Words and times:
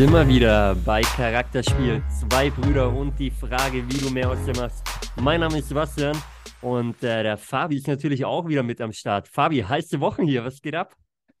Sind 0.00 0.14
wir 0.14 0.26
wieder 0.26 0.74
bei 0.76 1.02
Charakterspiel. 1.02 2.02
Zwei 2.08 2.48
Brüder 2.48 2.90
und 2.90 3.18
die 3.18 3.30
Frage, 3.30 3.86
wie 3.86 3.98
du 3.98 4.08
mehr 4.08 4.30
aus 4.30 4.42
dir 4.46 4.56
machst. 4.56 4.82
Mein 5.20 5.40
Name 5.40 5.58
ist 5.58 5.68
Sebastian 5.68 6.16
und 6.62 7.02
äh, 7.02 7.22
der 7.22 7.36
Fabi 7.36 7.76
ist 7.76 7.86
natürlich 7.86 8.24
auch 8.24 8.48
wieder 8.48 8.62
mit 8.62 8.80
am 8.80 8.94
Start. 8.94 9.28
Fabi, 9.28 9.58
heiße 9.60 10.00
Wochen 10.00 10.22
hier, 10.22 10.42
was 10.42 10.62
geht 10.62 10.74
ab? 10.74 10.96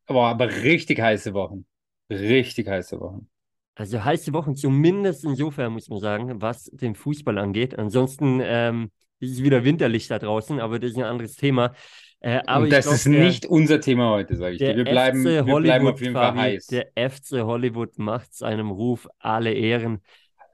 Boah, 0.06 0.28
aber 0.28 0.46
richtig 0.46 1.00
heiße 1.00 1.32
Wochen. 1.32 1.64
Richtig 2.10 2.68
heiße 2.68 3.00
Wochen. 3.00 3.30
Also 3.76 4.04
heiße 4.04 4.30
Wochen, 4.34 4.54
zumindest 4.54 5.24
insofern 5.24 5.72
muss 5.72 5.88
man 5.88 6.00
sagen, 6.00 6.42
was 6.42 6.64
den 6.64 6.94
Fußball 6.94 7.38
angeht. 7.38 7.78
Ansonsten 7.78 8.42
ähm, 8.42 8.90
ist 9.20 9.32
es 9.32 9.42
wieder 9.42 9.64
winterlich 9.64 10.06
da 10.06 10.18
draußen, 10.18 10.60
aber 10.60 10.78
das 10.78 10.90
ist 10.90 10.98
ein 10.98 11.04
anderes 11.04 11.34
Thema. 11.34 11.72
Äh, 12.20 12.40
und 12.54 12.70
das 12.70 12.84
glaub, 12.84 12.94
ist 12.94 13.06
der, 13.06 13.24
nicht 13.24 13.46
unser 13.46 13.80
Thema 13.80 14.10
heute, 14.10 14.36
sage 14.36 14.52
ich 14.52 14.58
dir. 14.58 14.76
Wir 14.76 14.84
bleiben, 14.84 15.24
wir 15.24 15.42
bleiben 15.42 15.86
auf 15.86 16.00
jeden 16.00 16.12
Fall 16.12 16.34
heiß. 16.34 16.66
Der 16.66 16.88
FC 16.94 17.40
Hollywood 17.40 17.98
macht 17.98 18.34
seinem 18.34 18.70
Ruf 18.70 19.08
alle 19.18 19.52
Ehren. 19.52 20.00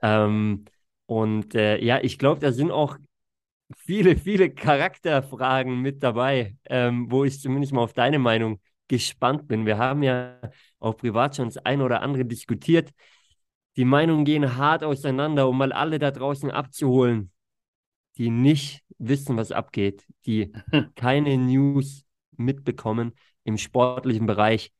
Ähm, 0.02 0.64
und 1.06 1.54
äh, 1.54 1.78
ja, 1.82 1.98
ich 2.02 2.18
glaube, 2.18 2.40
da 2.40 2.52
sind 2.52 2.70
auch 2.70 2.96
viele, 3.76 4.16
viele 4.16 4.50
Charakterfragen 4.50 5.80
mit 5.80 6.02
dabei, 6.02 6.56
ähm, 6.66 7.10
wo 7.10 7.24
ich 7.24 7.40
zumindest 7.40 7.72
mal 7.72 7.82
auf 7.82 7.92
deine 7.92 8.18
Meinung 8.18 8.60
gespannt 8.88 9.48
bin. 9.48 9.66
Wir 9.66 9.78
haben 9.78 10.02
ja 10.02 10.38
auch 10.78 10.96
privat 10.96 11.36
schon 11.36 11.48
das 11.48 11.58
eine 11.58 11.82
oder 11.84 12.02
andere 12.02 12.24
diskutiert. 12.24 12.90
Die 13.76 13.84
Meinungen 13.84 14.24
gehen 14.24 14.56
hart 14.56 14.84
auseinander, 14.84 15.48
um 15.48 15.58
mal 15.58 15.72
alle 15.72 15.98
da 15.98 16.10
draußen 16.10 16.50
abzuholen, 16.50 17.30
die 18.18 18.30
nicht 18.30 18.82
wissen, 18.98 19.36
was 19.36 19.52
abgeht, 19.52 20.06
die 20.26 20.52
keine 20.96 21.36
News 21.36 22.04
mitbekommen 22.36 23.12
im 23.44 23.58
sportlichen 23.58 24.26
Bereich. 24.26 24.72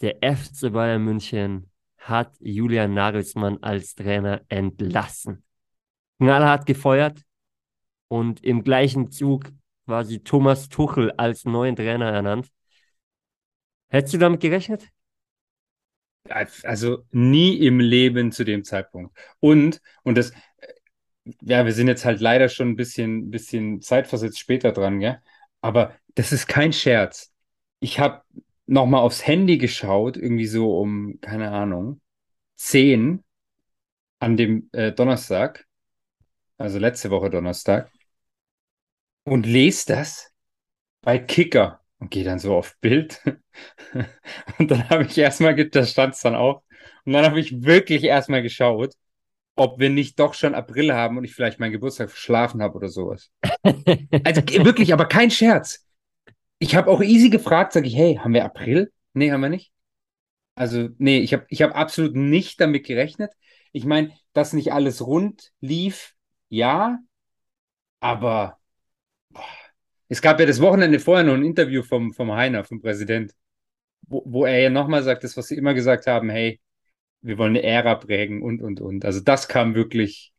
Der 0.00 0.16
FC 0.22 0.72
Bayern 0.72 1.04
München 1.04 1.70
hat 1.98 2.36
Julian 2.40 2.94
Nagelsmann 2.94 3.62
als 3.62 3.94
Trainer 3.94 4.42
entlassen. 4.48 5.44
Knallhart 6.18 6.66
gefeuert 6.66 7.22
und 8.08 8.42
im 8.44 8.62
gleichen 8.62 9.10
Zug 9.10 9.52
quasi 9.86 10.20
Thomas 10.20 10.68
Tuchel 10.68 11.12
als 11.12 11.44
neuen 11.44 11.76
Trainer 11.76 12.10
ernannt. 12.10 12.50
Hättest 13.88 14.14
du 14.14 14.18
damit 14.18 14.40
gerechnet? 14.40 14.88
Also 16.62 17.04
nie 17.10 17.56
im 17.58 17.80
Leben 17.80 18.32
zu 18.32 18.44
dem 18.44 18.64
Zeitpunkt. 18.64 19.16
Und, 19.40 19.80
und 20.04 20.16
das, 20.16 20.32
ja, 21.42 21.64
wir 21.64 21.72
sind 21.72 21.88
jetzt 21.88 22.04
halt 22.04 22.20
leider 22.20 22.48
schon 22.48 22.70
ein 22.70 22.76
bisschen, 22.76 23.30
bisschen 23.30 23.80
zeitversetzt 23.80 24.38
später 24.38 24.72
dran, 24.72 25.00
gell? 25.00 25.20
Aber 25.60 25.94
das 26.14 26.32
ist 26.32 26.46
kein 26.46 26.72
Scherz. 26.72 27.32
Ich 27.80 27.98
habe 27.98 28.22
nochmal 28.66 29.00
aufs 29.02 29.26
Handy 29.26 29.58
geschaut, 29.58 30.16
irgendwie 30.16 30.46
so 30.46 30.78
um, 30.78 31.18
keine 31.20 31.50
Ahnung, 31.50 32.00
10 32.56 33.24
an 34.20 34.36
dem 34.36 34.68
äh, 34.72 34.92
Donnerstag, 34.92 35.66
also 36.58 36.78
letzte 36.78 37.10
Woche 37.10 37.30
Donnerstag, 37.30 37.90
und 39.24 39.46
lese 39.46 39.86
das 39.86 40.32
bei 41.02 41.18
Kicker 41.18 41.80
und 41.98 42.10
gehe 42.10 42.24
dann 42.24 42.38
so 42.38 42.56
auf 42.56 42.76
Bild. 42.80 43.22
und 44.58 44.70
dann 44.70 44.88
habe 44.90 45.04
ich 45.04 45.18
erstmal, 45.18 45.54
da 45.68 45.84
stand 45.86 46.14
es 46.14 46.20
dann 46.20 46.34
auch, 46.34 46.62
und 47.04 47.12
dann 47.12 47.24
habe 47.24 47.40
ich 47.40 47.62
wirklich 47.64 48.04
erstmal 48.04 48.42
geschaut 48.42 48.94
ob 49.56 49.78
wir 49.78 49.90
nicht 49.90 50.18
doch 50.18 50.34
schon 50.34 50.54
April 50.54 50.92
haben 50.92 51.16
und 51.16 51.24
ich 51.24 51.34
vielleicht 51.34 51.60
meinen 51.60 51.72
Geburtstag 51.72 52.10
verschlafen 52.10 52.62
habe 52.62 52.76
oder 52.76 52.88
sowas. 52.88 53.30
also 54.24 54.42
wirklich, 54.64 54.92
aber 54.92 55.06
kein 55.06 55.30
Scherz. 55.30 55.86
Ich 56.58 56.74
habe 56.74 56.90
auch 56.90 57.02
easy 57.02 57.30
gefragt, 57.30 57.72
sage 57.72 57.86
ich, 57.86 57.96
hey, 57.96 58.16
haben 58.16 58.34
wir 58.34 58.44
April? 58.44 58.92
Nee, 59.12 59.30
haben 59.30 59.40
wir 59.40 59.48
nicht. 59.48 59.72
Also, 60.56 60.88
nee, 60.98 61.18
ich 61.18 61.32
habe 61.32 61.44
ich 61.48 61.62
hab 61.62 61.74
absolut 61.76 62.14
nicht 62.14 62.60
damit 62.60 62.86
gerechnet. 62.86 63.32
Ich 63.72 63.84
meine, 63.84 64.12
dass 64.32 64.52
nicht 64.52 64.72
alles 64.72 65.04
rund 65.06 65.52
lief, 65.60 66.14
ja, 66.48 66.98
aber 68.00 68.58
boah, 69.30 69.44
es 70.08 70.22
gab 70.22 70.38
ja 70.40 70.46
das 70.46 70.60
Wochenende 70.60 71.00
vorher 71.00 71.24
noch 71.24 71.34
ein 71.34 71.44
Interview 71.44 71.82
vom, 71.82 72.12
vom 72.12 72.32
Heiner, 72.32 72.64
vom 72.64 72.80
Präsident, 72.80 73.34
wo, 74.02 74.22
wo 74.26 74.44
er 74.46 74.60
ja 74.60 74.70
nochmal 74.70 75.02
sagt, 75.02 75.24
das, 75.24 75.36
was 75.36 75.48
sie 75.48 75.56
immer 75.56 75.74
gesagt 75.74 76.06
haben, 76.06 76.30
hey, 76.30 76.60
wir 77.24 77.38
wollen 77.38 77.56
eine 77.56 77.62
Ära 77.62 77.94
prägen 77.94 78.42
und, 78.42 78.62
und, 78.62 78.80
und. 78.80 79.04
Also 79.04 79.20
das 79.20 79.48
kam 79.48 79.74
wirklich 79.74 80.32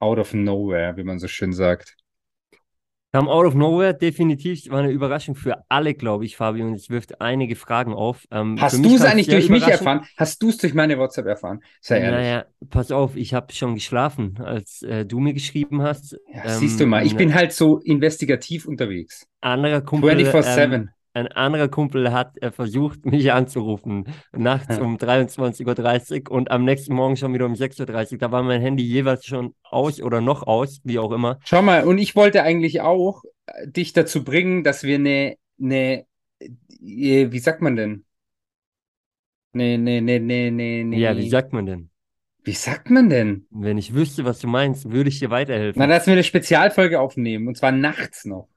out 0.00 0.18
of 0.18 0.34
nowhere, 0.34 0.96
wie 0.96 1.04
man 1.04 1.18
so 1.18 1.28
schön 1.28 1.52
sagt. 1.52 1.96
Kam 3.12 3.28
out 3.28 3.44
of 3.44 3.54
nowhere, 3.54 3.92
definitiv. 3.92 4.70
War 4.70 4.80
eine 4.80 4.90
Überraschung 4.90 5.34
für 5.34 5.62
alle, 5.68 5.94
glaube 5.94 6.24
ich, 6.24 6.36
Fabi. 6.36 6.62
Und 6.62 6.74
es 6.74 6.88
wirft 6.88 7.20
einige 7.20 7.56
Fragen 7.56 7.92
auf. 7.92 8.26
Ähm, 8.30 8.56
Hast 8.58 8.82
du 8.82 8.94
es 8.94 9.02
eigentlich 9.02 9.28
durch 9.28 9.50
mich 9.50 9.66
erfahren? 9.66 10.06
Hast 10.16 10.42
du 10.42 10.48
es 10.48 10.56
durch 10.56 10.72
meine 10.72 10.98
WhatsApp 10.98 11.26
erfahren? 11.26 11.60
Sei 11.80 11.98
ehrlich. 11.98 12.20
Naja, 12.20 12.44
pass 12.70 12.90
auf, 12.90 13.14
ich 13.14 13.34
habe 13.34 13.52
schon 13.52 13.74
geschlafen, 13.74 14.38
als 14.42 14.82
äh, 14.82 15.04
du 15.04 15.20
mir 15.20 15.34
geschrieben 15.34 15.82
hast. 15.82 16.18
Ja, 16.32 16.44
ähm, 16.44 16.58
siehst 16.58 16.80
du 16.80 16.86
mal, 16.86 17.04
ich 17.04 17.14
bin 17.14 17.34
halt 17.34 17.52
so 17.52 17.78
investigativ 17.80 18.66
unterwegs. 18.66 19.26
Anderer 19.42 19.82
Kumpel. 19.82 20.10
24-7. 20.16 20.72
Ähm, 20.72 20.88
ein 21.14 21.28
anderer 21.28 21.68
Kumpel 21.68 22.12
hat 22.12 22.40
äh, 22.42 22.50
versucht, 22.50 23.04
mich 23.06 23.32
anzurufen, 23.32 24.06
nachts 24.32 24.78
um 24.78 24.96
23.30 24.96 26.28
Uhr 26.28 26.32
und 26.32 26.50
am 26.50 26.64
nächsten 26.64 26.94
Morgen 26.94 27.16
schon 27.16 27.34
wieder 27.34 27.46
um 27.46 27.54
6.30 27.54 28.12
Uhr. 28.12 28.18
Da 28.18 28.32
war 28.32 28.42
mein 28.42 28.60
Handy 28.60 28.84
jeweils 28.84 29.26
schon 29.26 29.54
aus 29.62 30.00
oder 30.00 30.20
noch 30.20 30.42
aus, 30.46 30.80
wie 30.84 30.98
auch 30.98 31.12
immer. 31.12 31.38
Schau 31.44 31.62
mal, 31.62 31.84
und 31.84 31.98
ich 31.98 32.16
wollte 32.16 32.42
eigentlich 32.42 32.80
auch 32.80 33.22
äh, 33.46 33.68
dich 33.68 33.92
dazu 33.92 34.24
bringen, 34.24 34.64
dass 34.64 34.82
wir 34.82 34.96
eine, 34.96 35.36
eine, 35.60 36.06
äh, 36.40 37.30
wie 37.30 37.38
sagt 37.38 37.62
man 37.62 37.76
denn? 37.76 38.04
Nee, 39.54 39.76
nee, 39.76 40.00
nee, 40.00 40.18
nee, 40.18 40.50
nee, 40.50 40.82
nee. 40.82 40.98
Ja, 40.98 41.16
wie 41.16 41.28
sagt 41.28 41.52
man 41.52 41.66
denn? 41.66 41.90
Wie 42.44 42.52
sagt 42.52 42.90
man 42.90 43.08
denn? 43.08 43.46
Wenn 43.50 43.78
ich 43.78 43.94
wüsste, 43.94 44.24
was 44.24 44.40
du 44.40 44.48
meinst, 44.48 44.90
würde 44.90 45.08
ich 45.08 45.20
dir 45.20 45.30
weiterhelfen. 45.30 45.78
Na, 45.78 45.86
dass 45.86 46.06
wir 46.06 46.14
eine 46.14 46.24
Spezialfolge 46.24 47.00
aufnehmen 47.00 47.46
und 47.46 47.56
zwar 47.56 47.70
nachts 47.70 48.24
noch. 48.24 48.48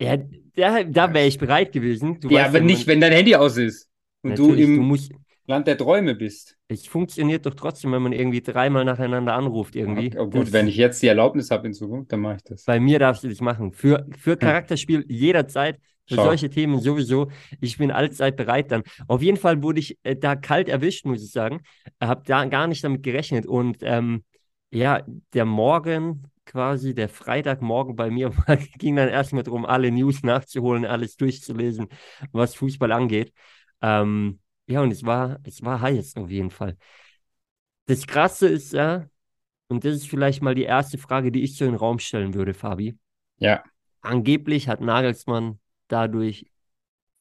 Ja, 0.00 0.16
da, 0.54 0.82
da 0.84 1.14
wäre 1.14 1.26
ich 1.26 1.38
bereit 1.38 1.72
gewesen. 1.72 2.20
Du 2.20 2.28
ja, 2.28 2.46
aber 2.46 2.58
ja, 2.58 2.64
nicht, 2.64 2.86
wenn 2.86 3.00
dein 3.00 3.12
Handy 3.12 3.34
aus 3.34 3.56
ist 3.56 3.88
und 4.22 4.38
du 4.38 4.54
im 4.54 4.76
du 4.76 4.82
musst, 4.82 5.12
Land 5.46 5.66
der 5.66 5.76
Träume 5.76 6.14
bist. 6.14 6.56
Es 6.68 6.86
funktioniert 6.86 7.44
doch 7.46 7.54
trotzdem, 7.54 7.92
wenn 7.92 8.02
man 8.02 8.12
irgendwie 8.12 8.40
dreimal 8.40 8.84
nacheinander 8.84 9.34
anruft 9.34 9.74
irgendwie. 9.74 10.08
Okay, 10.08 10.18
oh 10.18 10.26
gut, 10.26 10.42
das, 10.42 10.52
wenn 10.52 10.68
ich 10.68 10.76
jetzt 10.76 11.02
die 11.02 11.08
Erlaubnis 11.08 11.50
habe 11.50 11.66
in 11.66 11.74
Zukunft, 11.74 12.12
dann 12.12 12.20
mache 12.20 12.36
ich 12.36 12.42
das. 12.44 12.64
Bei 12.64 12.78
mir 12.78 12.98
darfst 12.98 13.24
du 13.24 13.28
dich 13.28 13.40
machen. 13.40 13.72
Für, 13.72 14.06
für 14.18 14.36
Charakterspiel 14.36 15.04
jederzeit, 15.08 15.78
für 16.06 16.14
Schau. 16.14 16.24
solche 16.24 16.48
Themen 16.48 16.80
sowieso. 16.80 17.30
Ich 17.60 17.76
bin 17.78 17.90
allzeit 17.90 18.36
bereit 18.36 18.70
dann. 18.70 18.82
Auf 19.08 19.20
jeden 19.20 19.36
Fall 19.36 19.62
wurde 19.62 19.80
ich 19.80 19.98
äh, 20.04 20.16
da 20.16 20.36
kalt 20.36 20.68
erwischt, 20.68 21.04
muss 21.06 21.22
ich 21.22 21.32
sagen. 21.32 21.60
Habe 22.00 22.22
da 22.24 22.44
gar 22.44 22.68
nicht 22.68 22.84
damit 22.84 23.02
gerechnet. 23.02 23.44
Und 23.44 23.78
ähm, 23.82 24.22
ja, 24.70 25.02
der 25.34 25.44
Morgen 25.44 26.30
quasi 26.52 26.94
der 26.94 27.08
Freitagmorgen 27.08 27.96
bei 27.96 28.10
mir 28.10 28.30
ging 28.78 28.96
dann 28.96 29.08
erstmal 29.08 29.42
darum, 29.42 29.64
alle 29.64 29.90
News 29.90 30.22
nachzuholen, 30.22 30.84
alles 30.84 31.16
durchzulesen, 31.16 31.88
was 32.30 32.54
Fußball 32.54 32.92
angeht. 32.92 33.32
Ähm, 33.80 34.38
ja, 34.66 34.82
und 34.82 34.90
es 34.90 35.02
war, 35.04 35.38
es 35.44 35.62
war 35.62 35.80
heiß 35.80 36.16
auf 36.16 36.30
jeden 36.30 36.50
Fall. 36.50 36.76
Das 37.86 38.06
Krasse 38.06 38.48
ist 38.48 38.74
ja, 38.74 39.08
und 39.68 39.84
das 39.84 39.94
ist 39.94 40.08
vielleicht 40.08 40.42
mal 40.42 40.54
die 40.54 40.64
erste 40.64 40.98
Frage, 40.98 41.32
die 41.32 41.42
ich 41.42 41.56
so 41.56 41.64
in 41.64 41.72
den 41.72 41.78
Raum 41.78 41.98
stellen 41.98 42.34
würde, 42.34 42.52
Fabi. 42.52 42.98
Ja. 43.38 43.64
Angeblich 44.02 44.68
hat 44.68 44.82
Nagelsmann 44.82 45.58
dadurch 45.88 46.50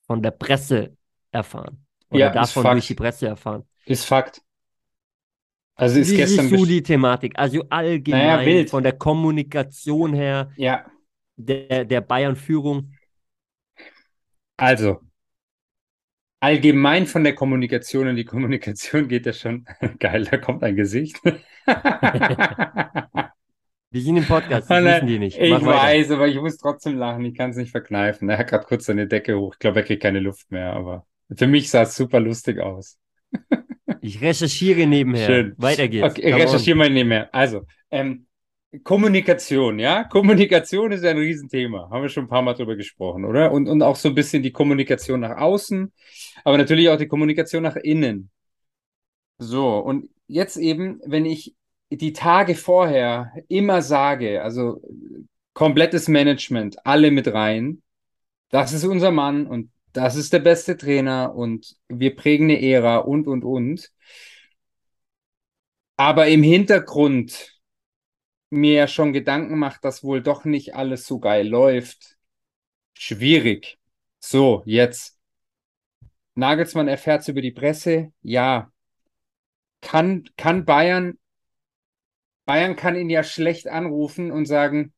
von 0.07 0.21
der 0.21 0.31
Presse 0.31 0.97
erfahren. 1.31 1.85
Oder 2.09 2.19
ja, 2.19 2.29
davon 2.31 2.63
durch 2.63 2.87
die 2.87 2.95
Presse 2.95 3.27
erfahren. 3.27 3.63
Ist 3.85 4.03
Fakt. 4.03 4.41
Also 5.75 5.99
ist 5.99 6.11
Wie 6.11 6.17
gestern 6.17 6.47
siehst 6.47 6.61
du 6.61 6.65
die 6.65 6.83
Thematik? 6.83 7.33
Also 7.35 7.63
allgemein 7.69 8.45
naja, 8.45 8.67
von 8.67 8.83
der 8.83 8.93
Kommunikation 8.93 10.13
her, 10.13 10.51
ja. 10.55 10.85
der, 11.37 11.85
der 11.85 12.01
Bayern-Führung. 12.01 12.93
Also, 14.57 14.99
allgemein 16.39 17.07
von 17.07 17.23
der 17.23 17.33
Kommunikation 17.33 18.07
und 18.09 18.15
die 18.15 18.25
Kommunikation 18.25 19.07
geht 19.07 19.25
ja 19.25 19.33
schon 19.33 19.65
geil, 19.99 20.27
da 20.29 20.37
kommt 20.37 20.63
ein 20.63 20.75
Gesicht. 20.75 21.19
Wir 23.93 24.01
sind 24.01 24.17
im 24.17 24.25
Podcast, 24.25 24.69
das 24.69 24.83
wissen 24.85 25.07
die 25.07 25.19
nicht. 25.19 25.37
Mach 25.37 25.45
ich 25.45 25.65
weiter. 25.65 25.65
weiß, 25.65 26.11
aber 26.11 26.27
ich 26.27 26.39
muss 26.39 26.57
trotzdem 26.57 26.97
lachen, 26.97 27.25
ich 27.25 27.35
kann 27.35 27.49
es 27.49 27.57
nicht 27.57 27.71
verkneifen. 27.71 28.29
Er 28.29 28.37
hat 28.37 28.47
gerade 28.47 28.65
kurz 28.65 28.85
seine 28.85 29.05
Decke 29.05 29.37
hoch. 29.37 29.53
Ich 29.53 29.59
glaube, 29.59 29.81
er 29.81 29.85
kriegt 29.85 30.01
keine 30.01 30.21
Luft 30.21 30.49
mehr, 30.49 30.71
aber 30.73 31.05
für 31.35 31.47
mich 31.47 31.69
sah 31.69 31.81
es 31.81 31.95
super 31.95 32.21
lustig 32.21 32.59
aus. 32.59 32.97
Ich 34.01 34.21
recherchiere 34.21 34.87
nebenher. 34.87 35.25
Schön. 35.25 35.53
Weiter 35.57 35.87
geht's. 35.87 36.05
Okay, 36.05 36.29
ich 36.29 36.35
recherchiere 36.35 36.77
mal 36.77 36.89
nebenher. 36.89 37.33
Also, 37.33 37.65
ähm, 37.91 38.25
Kommunikation, 38.83 39.79
ja? 39.79 40.05
Kommunikation 40.05 40.91
ist 40.91 41.03
ja 41.03 41.11
ein 41.11 41.17
Riesenthema. 41.17 41.89
Haben 41.89 42.01
wir 42.01 42.09
schon 42.09 42.25
ein 42.25 42.29
paar 42.29 42.41
Mal 42.41 42.53
drüber 42.53 42.75
gesprochen, 42.75 43.25
oder? 43.25 43.51
Und, 43.51 43.67
und 43.67 43.81
auch 43.83 43.97
so 43.97 44.09
ein 44.09 44.15
bisschen 44.15 44.43
die 44.43 44.51
Kommunikation 44.51 45.19
nach 45.19 45.37
außen, 45.37 45.91
aber 46.43 46.57
natürlich 46.57 46.89
auch 46.89 46.97
die 46.97 47.07
Kommunikation 47.07 47.63
nach 47.63 47.75
innen. 47.75 48.29
So, 49.37 49.77
und 49.77 50.09
jetzt 50.27 50.57
eben, 50.57 51.01
wenn 51.05 51.25
ich 51.25 51.53
die 51.89 52.13
Tage 52.13 52.55
vorher 52.55 53.33
immer 53.49 53.81
sage, 53.81 54.41
also 54.41 54.81
komplettes 55.53 56.07
Management, 56.07 56.85
alle 56.85 57.11
mit 57.11 57.27
rein, 57.27 57.81
das 58.49 58.71
ist 58.71 58.85
unser 58.85 59.11
Mann 59.11 59.47
und 59.47 59.69
das 59.93 60.15
ist 60.15 60.33
der 60.33 60.39
beste 60.39 60.77
Trainer 60.77 61.35
und 61.35 61.75
wir 61.89 62.15
prägen 62.15 62.45
eine 62.45 62.61
Ära 62.61 62.97
und, 62.97 63.27
und, 63.27 63.43
und. 63.43 63.91
Aber 65.97 66.27
im 66.27 66.43
Hintergrund 66.43 67.59
mir 68.49 68.73
ja 68.73 68.87
schon 68.87 69.13
Gedanken 69.13 69.57
macht, 69.57 69.83
dass 69.85 70.03
wohl 70.03 70.21
doch 70.21 70.45
nicht 70.45 70.75
alles 70.75 71.05
so 71.05 71.19
geil 71.19 71.47
läuft. 71.47 72.17
Schwierig. 72.93 73.79
So, 74.19 74.63
jetzt. 74.65 75.17
Nagelsmann 76.35 76.87
erfährt 76.87 77.21
es 77.21 77.27
über 77.27 77.41
die 77.41 77.51
Presse. 77.51 78.11
Ja. 78.21 78.71
Kann, 79.81 80.29
kann 80.37 80.65
Bayern, 80.65 81.17
Bayern 82.45 82.75
kann 82.75 82.95
ihn 82.95 83.09
ja 83.09 83.23
schlecht 83.23 83.67
anrufen 83.67 84.31
und 84.31 84.45
sagen, 84.45 84.93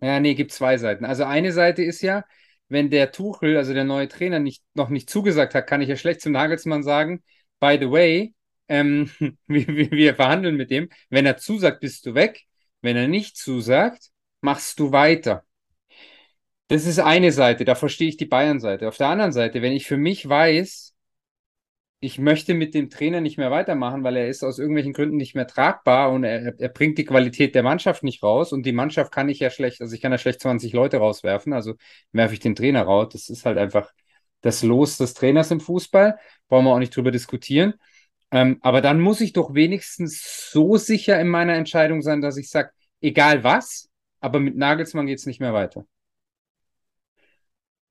ja, 0.00 0.20
nee, 0.20 0.34
gibt 0.34 0.52
zwei 0.52 0.76
Seiten. 0.76 1.04
Also 1.04 1.24
eine 1.24 1.52
Seite 1.52 1.82
ist 1.82 2.02
ja, 2.02 2.24
wenn 2.74 2.90
der 2.90 3.12
Tuchel, 3.12 3.56
also 3.56 3.72
der 3.72 3.84
neue 3.84 4.08
Trainer, 4.08 4.38
nicht, 4.40 4.62
noch 4.74 4.90
nicht 4.90 5.08
zugesagt 5.08 5.54
hat, 5.54 5.66
kann 5.66 5.80
ich 5.80 5.88
ja 5.88 5.96
schlecht 5.96 6.20
zum 6.20 6.32
Nagelsmann 6.32 6.82
sagen, 6.82 7.22
by 7.60 7.78
the 7.80 7.90
way, 7.90 8.34
ähm, 8.68 9.10
wir, 9.46 9.66
wir 9.66 10.14
verhandeln 10.14 10.56
mit 10.56 10.70
dem. 10.70 10.90
Wenn 11.08 11.24
er 11.26 11.38
zusagt, 11.38 11.80
bist 11.80 12.04
du 12.06 12.14
weg. 12.14 12.42
Wenn 12.82 12.96
er 12.96 13.08
nicht 13.08 13.36
zusagt, 13.36 14.10
machst 14.42 14.78
du 14.78 14.92
weiter. 14.92 15.44
Das 16.68 16.86
ist 16.86 16.98
eine 16.98 17.32
Seite, 17.32 17.64
da 17.64 17.74
verstehe 17.74 18.08
ich 18.08 18.16
die 18.16 18.26
Bayern-Seite. 18.26 18.88
Auf 18.88 18.96
der 18.96 19.08
anderen 19.08 19.32
Seite, 19.32 19.62
wenn 19.62 19.72
ich 19.72 19.86
für 19.86 19.96
mich 19.96 20.28
weiß, 20.28 20.93
ich 22.04 22.18
möchte 22.18 22.52
mit 22.52 22.74
dem 22.74 22.90
Trainer 22.90 23.20
nicht 23.22 23.38
mehr 23.38 23.50
weitermachen, 23.50 24.04
weil 24.04 24.16
er 24.16 24.28
ist 24.28 24.44
aus 24.44 24.58
irgendwelchen 24.58 24.92
Gründen 24.92 25.16
nicht 25.16 25.34
mehr 25.34 25.46
tragbar 25.46 26.12
und 26.12 26.24
er, 26.24 26.58
er 26.60 26.68
bringt 26.68 26.98
die 26.98 27.04
Qualität 27.06 27.54
der 27.54 27.62
Mannschaft 27.62 28.02
nicht 28.02 28.22
raus 28.22 28.52
und 28.52 28.66
die 28.66 28.72
Mannschaft 28.72 29.10
kann 29.10 29.30
ich 29.30 29.38
ja 29.38 29.48
schlecht, 29.48 29.80
also 29.80 29.94
ich 29.94 30.02
kann 30.02 30.12
ja 30.12 30.18
schlecht 30.18 30.40
20 30.40 30.74
Leute 30.74 30.98
rauswerfen, 30.98 31.54
also 31.54 31.74
werfe 32.12 32.34
ich 32.34 32.40
den 32.40 32.54
Trainer 32.54 32.82
raus. 32.82 33.08
Das 33.12 33.30
ist 33.30 33.46
halt 33.46 33.56
einfach 33.56 33.90
das 34.42 34.62
Los 34.62 34.98
des 34.98 35.14
Trainers 35.14 35.50
im 35.50 35.60
Fußball, 35.60 36.18
brauchen 36.48 36.66
wir 36.66 36.74
auch 36.74 36.78
nicht 36.78 36.94
drüber 36.94 37.10
diskutieren. 37.10 37.74
Ähm, 38.30 38.58
aber 38.60 38.82
dann 38.82 39.00
muss 39.00 39.22
ich 39.22 39.32
doch 39.32 39.54
wenigstens 39.54 40.50
so 40.52 40.76
sicher 40.76 41.18
in 41.18 41.28
meiner 41.28 41.54
Entscheidung 41.54 42.02
sein, 42.02 42.20
dass 42.20 42.36
ich 42.36 42.50
sage, 42.50 42.70
egal 43.00 43.44
was, 43.44 43.88
aber 44.20 44.40
mit 44.40 44.56
Nagelsmann 44.56 45.06
geht 45.06 45.20
es 45.20 45.26
nicht 45.26 45.40
mehr 45.40 45.54
weiter. 45.54 45.86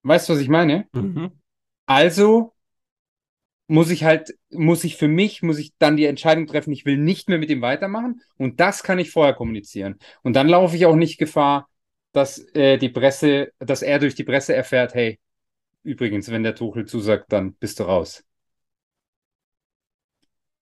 Weißt 0.04 0.30
du, 0.30 0.33
was 0.33 0.39
ich 0.39 0.50
meine? 0.50 0.86
Mhm. 0.94 1.31
Also 1.86 2.52
muss 3.73 3.89
ich 3.89 4.03
halt, 4.03 4.35
muss 4.51 4.83
ich 4.83 4.97
für 4.97 5.07
mich, 5.07 5.41
muss 5.41 5.57
ich 5.57 5.73
dann 5.79 5.97
die 5.97 6.05
Entscheidung 6.05 6.45
treffen, 6.45 6.71
ich 6.71 6.85
will 6.85 6.95
nicht 6.95 7.27
mehr 7.27 7.39
mit 7.39 7.49
ihm 7.49 7.63
weitermachen 7.63 8.21
und 8.37 8.59
das 8.59 8.83
kann 8.83 8.99
ich 8.99 9.09
vorher 9.09 9.33
kommunizieren. 9.33 9.97
Und 10.21 10.35
dann 10.35 10.47
laufe 10.47 10.75
ich 10.75 10.85
auch 10.85 10.95
nicht 10.95 11.17
Gefahr, 11.17 11.67
dass 12.11 12.37
äh, 12.53 12.77
die 12.77 12.89
Presse, 12.89 13.51
dass 13.57 13.81
er 13.81 13.97
durch 13.97 14.13
die 14.13 14.25
Presse 14.25 14.53
erfährt, 14.55 14.93
hey, 14.93 15.19
übrigens, 15.81 16.29
wenn 16.29 16.43
der 16.43 16.53
Tuchel 16.53 16.85
zusagt, 16.85 17.33
dann 17.33 17.55
bist 17.55 17.79
du 17.79 17.85
raus. 17.85 18.23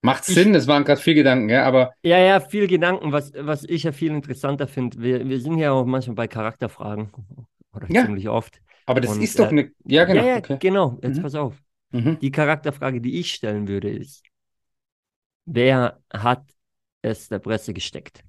Macht 0.01 0.23
Sinn, 0.23 0.55
es 0.55 0.67
waren 0.67 0.85
gerade 0.85 1.01
viele 1.01 1.17
Gedanken, 1.17 1.49
ja, 1.49 1.65
aber. 1.65 1.91
Ja, 2.03 2.17
ja, 2.17 2.39
viel 2.39 2.67
Gedanken, 2.67 3.11
was, 3.11 3.33
was 3.35 3.65
ich 3.65 3.83
ja 3.83 3.91
viel 3.91 4.11
interessanter 4.11 4.67
finde. 4.67 5.01
Wir, 5.01 5.27
wir 5.27 5.41
sind 5.41 5.57
ja 5.57 5.73
auch 5.73 5.85
manchmal 5.85 6.15
bei 6.15 6.27
Charakterfragen 6.29 7.11
oder 7.73 7.91
ja, 7.91 8.05
ziemlich 8.05 8.29
oft. 8.29 8.61
Aber 8.85 9.01
das 9.01 9.11
Und, 9.11 9.21
ist 9.21 9.37
doch 9.37 9.49
eine. 9.49 9.69
Ja, 9.83 10.05
genau. 10.05 10.21
Ja, 10.21 10.27
ja 10.27 10.37
okay. 10.37 10.57
genau. 10.61 10.97
Jetzt 11.03 11.17
mhm. 11.17 11.23
pass 11.23 11.35
auf. 11.35 11.61
Mhm. 11.91 12.19
Die 12.19 12.31
Charakterfrage, 12.31 13.01
die 13.01 13.19
ich 13.19 13.33
stellen 13.33 13.67
würde, 13.67 13.89
ist: 13.89 14.23
Wer 15.45 15.99
hat 16.13 16.43
es 17.01 17.27
der 17.29 17.39
Presse 17.39 17.73
gesteckt? 17.73 18.23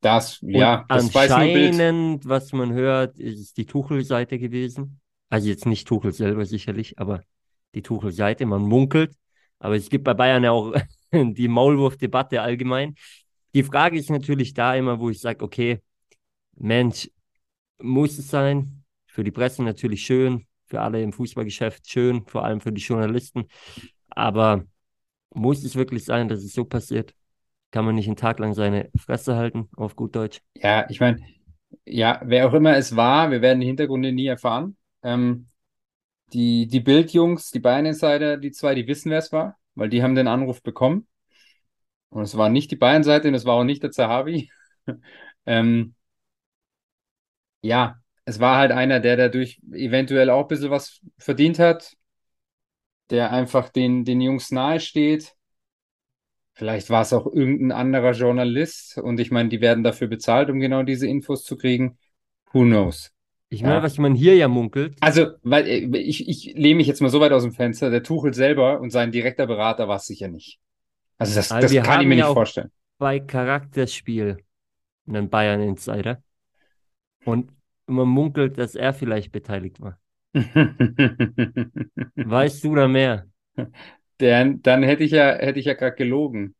Das, 0.00 0.38
ja, 0.42 0.82
Und 0.82 0.90
das 0.90 1.16
anscheinend, 1.16 2.28
was 2.28 2.52
man 2.52 2.72
hört, 2.72 3.18
ist 3.18 3.56
die 3.56 3.66
Tuchel-Seite 3.66 4.38
gewesen. 4.38 5.00
Also 5.28 5.48
jetzt 5.48 5.66
nicht 5.66 5.88
Tuchel 5.88 6.12
selber 6.12 6.44
sicherlich, 6.44 6.98
aber 6.98 7.22
die 7.74 7.82
Tuchel-Seite. 7.82 8.46
Man 8.46 8.62
munkelt. 8.62 9.16
Aber 9.58 9.74
es 9.74 9.88
gibt 9.88 10.04
bei 10.04 10.14
Bayern 10.14 10.44
ja 10.44 10.52
auch 10.52 10.74
die 11.12 11.48
Maulwurf-Debatte 11.48 12.42
allgemein. 12.42 12.94
Die 13.54 13.62
Frage 13.62 13.98
ist 13.98 14.10
natürlich 14.10 14.52
da 14.52 14.74
immer, 14.74 15.00
wo 15.00 15.08
ich 15.10 15.20
sage, 15.20 15.42
okay, 15.42 15.80
Mensch, 16.56 17.10
muss 17.78 18.18
es 18.18 18.30
sein? 18.30 18.84
Für 19.06 19.24
die 19.24 19.30
Presse 19.30 19.62
natürlich 19.62 20.02
schön, 20.04 20.46
für 20.66 20.80
alle 20.80 21.02
im 21.02 21.12
Fußballgeschäft 21.12 21.88
schön, 21.88 22.24
vor 22.26 22.44
allem 22.44 22.60
für 22.60 22.72
die 22.72 22.82
Journalisten. 22.82 23.46
Aber 24.10 24.64
muss 25.34 25.64
es 25.64 25.76
wirklich 25.76 26.04
sein, 26.04 26.28
dass 26.28 26.42
es 26.42 26.52
so 26.52 26.64
passiert? 26.64 27.14
Kann 27.70 27.84
man 27.84 27.94
nicht 27.94 28.06
einen 28.06 28.16
Tag 28.16 28.38
lang 28.38 28.54
seine 28.54 28.90
Fresse 28.96 29.36
halten, 29.36 29.68
auf 29.76 29.96
gut 29.96 30.16
Deutsch? 30.16 30.40
Ja, 30.54 30.86
ich 30.88 31.00
meine, 31.00 31.18
ja, 31.84 32.20
wer 32.24 32.48
auch 32.48 32.54
immer 32.54 32.76
es 32.76 32.96
war, 32.96 33.30
wir 33.30 33.42
werden 33.42 33.60
die 33.60 33.66
Hintergründe 33.66 34.12
nie 34.12 34.26
erfahren. 34.26 34.76
Ähm, 35.02 35.48
die, 36.32 36.66
die 36.66 36.80
Bildjungs, 36.80 37.50
die 37.50 37.60
Bayern-Insider, 37.60 38.36
die 38.36 38.50
zwei, 38.50 38.74
die 38.74 38.86
wissen, 38.86 39.10
wer 39.10 39.18
es 39.18 39.32
war, 39.32 39.58
weil 39.74 39.88
die 39.88 40.02
haben 40.02 40.14
den 40.14 40.28
Anruf 40.28 40.62
bekommen. 40.62 41.06
Und 42.08 42.22
es 42.22 42.36
war 42.36 42.48
nicht 42.48 42.70
die 42.70 42.76
Bayern-Seite 42.76 43.28
und 43.28 43.34
es 43.34 43.44
war 43.44 43.54
auch 43.54 43.64
nicht 43.64 43.82
der 43.82 43.90
Zahavi. 43.90 44.50
ähm, 45.46 45.94
ja, 47.62 48.00
es 48.26 48.40
war 48.40 48.58
halt 48.58 48.72
einer, 48.72 49.00
der 49.00 49.16
dadurch 49.16 49.60
eventuell 49.72 50.30
auch 50.30 50.42
ein 50.42 50.48
bisschen 50.48 50.70
was 50.70 51.00
verdient 51.16 51.58
hat, 51.58 51.96
der 53.08 53.32
einfach 53.32 53.68
den, 53.68 54.04
den 54.04 54.20
Jungs 54.20 54.50
nahe 54.50 54.80
steht. 54.80 55.34
Vielleicht 56.52 56.90
war 56.90 57.02
es 57.02 57.12
auch 57.12 57.26
irgendein 57.26 57.70
anderer 57.70 58.12
Journalist 58.12 58.98
und 58.98 59.20
ich 59.20 59.30
meine, 59.30 59.48
die 59.48 59.60
werden 59.60 59.84
dafür 59.84 60.08
bezahlt, 60.08 60.50
um 60.50 60.58
genau 60.58 60.82
diese 60.82 61.06
Infos 61.06 61.44
zu 61.44 61.56
kriegen. 61.56 61.98
Who 62.52 62.62
knows? 62.62 63.12
Ich 63.48 63.62
meine, 63.62 63.76
ja. 63.76 63.82
was 63.82 63.96
man 63.98 64.16
hier 64.16 64.34
ja 64.34 64.48
munkelt. 64.48 64.96
Also, 65.00 65.28
weil 65.42 65.66
äh, 65.66 65.98
ich, 65.98 66.28
ich 66.28 66.54
lehne 66.54 66.76
mich 66.76 66.88
jetzt 66.88 67.00
mal 67.00 67.10
so 67.10 67.20
weit 67.20 67.30
aus 67.30 67.44
dem 67.44 67.52
Fenster, 67.52 67.90
der 67.90 68.02
Tuchel 68.02 68.34
selber 68.34 68.80
und 68.80 68.90
sein 68.90 69.12
direkter 69.12 69.46
Berater 69.46 69.86
war 69.86 69.96
es 69.96 70.06
sicher 70.06 70.26
nicht. 70.26 70.58
Also 71.16 71.36
das, 71.36 71.48
das 71.48 71.72
kann 71.84 72.00
ich 72.00 72.08
mir 72.08 72.16
ja 72.16 72.26
nicht 72.26 72.34
vorstellen. 72.34 72.72
Bei 72.98 73.20
Charakterspiel 73.20 74.38
einen 75.06 75.30
Bayern 75.30 75.60
Insider. 75.60 76.22
Und 77.24 77.55
man 77.86 78.08
munkelt, 78.08 78.58
dass 78.58 78.74
er 78.74 78.92
vielleicht 78.92 79.32
beteiligt 79.32 79.80
war. 79.80 79.98
weißt 82.16 82.64
du 82.64 82.74
da 82.74 82.88
mehr? 82.88 83.26
Dann, 84.18 84.60
dann 84.62 84.82
hätte 84.82 85.04
ich 85.04 85.12
ja, 85.12 85.34
hätte 85.34 85.58
ich 85.58 85.66
ja 85.66 85.74
gerade 85.74 85.96
gelogen. 85.96 86.54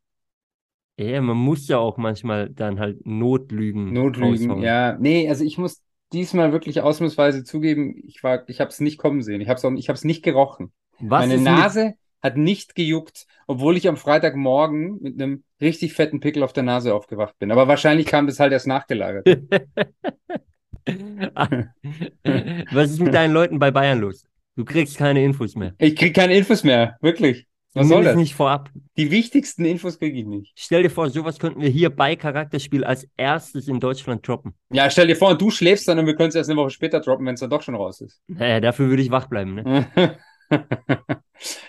Ja, 0.99 1.21
man 1.21 1.37
muss 1.37 1.69
ja 1.69 1.79
auch 1.79 1.99
manchmal 1.99 2.49
dann 2.49 2.81
halt 2.81 3.05
Notlügen. 3.07 3.93
Notlügen, 3.93 4.51
raushauen. 4.51 4.63
ja. 4.63 4.97
Nee, 4.99 5.29
also 5.29 5.45
ich 5.45 5.59
muss 5.59 5.83
diesmal 6.13 6.53
wirklich 6.53 6.81
ausnahmsweise 6.81 7.45
zugeben, 7.45 7.95
ich 8.07 8.23
war, 8.23 8.49
ich 8.49 8.61
habe 8.61 8.71
es 8.71 8.81
nicht 8.81 8.97
kommen 8.97 9.23
sehen. 9.23 9.41
Ich 9.41 9.49
habe 9.49 9.59
es 9.59 9.65
ich 9.99 10.05
nicht 10.05 10.23
gerochen. 10.23 10.73
Was 10.99 11.27
Meine 11.27 11.41
Nase 11.43 11.85
mit... 11.85 11.95
hat 12.23 12.37
nicht 12.39 12.75
gejuckt, 12.75 13.27
obwohl 13.47 13.77
ich 13.77 13.89
am 13.89 13.99
Freitagmorgen 13.99 14.99
mit 15.03 15.21
einem 15.21 15.45
richtig 15.61 15.93
fetten 15.93 16.21
Pickel 16.21 16.43
auf 16.43 16.55
der 16.55 16.63
Nase 16.63 16.95
aufgewacht 16.95 17.39
bin. 17.39 17.51
Aber 17.51 17.69
wahrscheinlich 17.69 18.07
kam 18.07 18.27
das 18.27 18.41
halt 18.41 18.53
erst 18.53 18.67
nachgelagert. 18.67 19.27
Was 22.73 22.91
ist 22.91 23.01
mit 23.01 23.15
deinen 23.15 23.33
Leuten 23.33 23.59
bei 23.59 23.71
Bayern 23.71 24.01
los? 24.01 24.25
Du 24.57 24.65
kriegst 24.65 24.97
keine 24.97 25.25
Infos 25.25 25.55
mehr. 25.55 25.75
Ich 25.79 25.97
krieg 25.97 26.15
keine 26.15 26.37
Infos 26.37 26.65
mehr, 26.65 26.97
wirklich. 27.01 27.47
Was 27.75 27.89
soll 27.89 28.05
das? 28.05 28.17
nicht 28.17 28.35
vorab. 28.35 28.71
Die 28.97 29.11
wichtigsten 29.11 29.67
Infos 29.67 29.99
kriege 29.99 30.19
ich 30.19 30.25
nicht. 30.25 30.53
Stell 30.57 30.83
dir 30.83 30.89
vor, 30.89 31.11
sowas 31.11 31.39
könnten 31.39 31.61
wir 31.61 31.69
hier 31.69 31.91
bei 31.91 32.17
Charakterspiel 32.17 32.85
als 32.85 33.07
erstes 33.19 33.69
in 33.69 33.81
Deutschland 33.81 34.27
droppen. 34.27 34.55
Ja, 34.71 34.89
stell 34.89 35.09
dir 35.09 35.17
vor, 35.17 35.37
du 35.37 35.51
schläfst 35.51 35.87
dann 35.87 35.99
und 35.99 36.07
wir 36.07 36.17
können 36.17 36.31
es 36.31 36.35
erst 36.35 36.49
eine 36.49 36.59
Woche 36.59 36.71
später 36.71 37.01
droppen, 37.01 37.27
wenn 37.27 37.35
es 37.35 37.41
dann 37.41 37.51
doch 37.51 37.61
schon 37.61 37.75
raus 37.75 38.01
ist. 38.01 38.23
Naja, 38.29 38.61
dafür 38.61 38.89
würde 38.89 39.03
ich 39.03 39.11
wach 39.11 39.27
bleiben, 39.27 39.57
ne? 39.57 39.87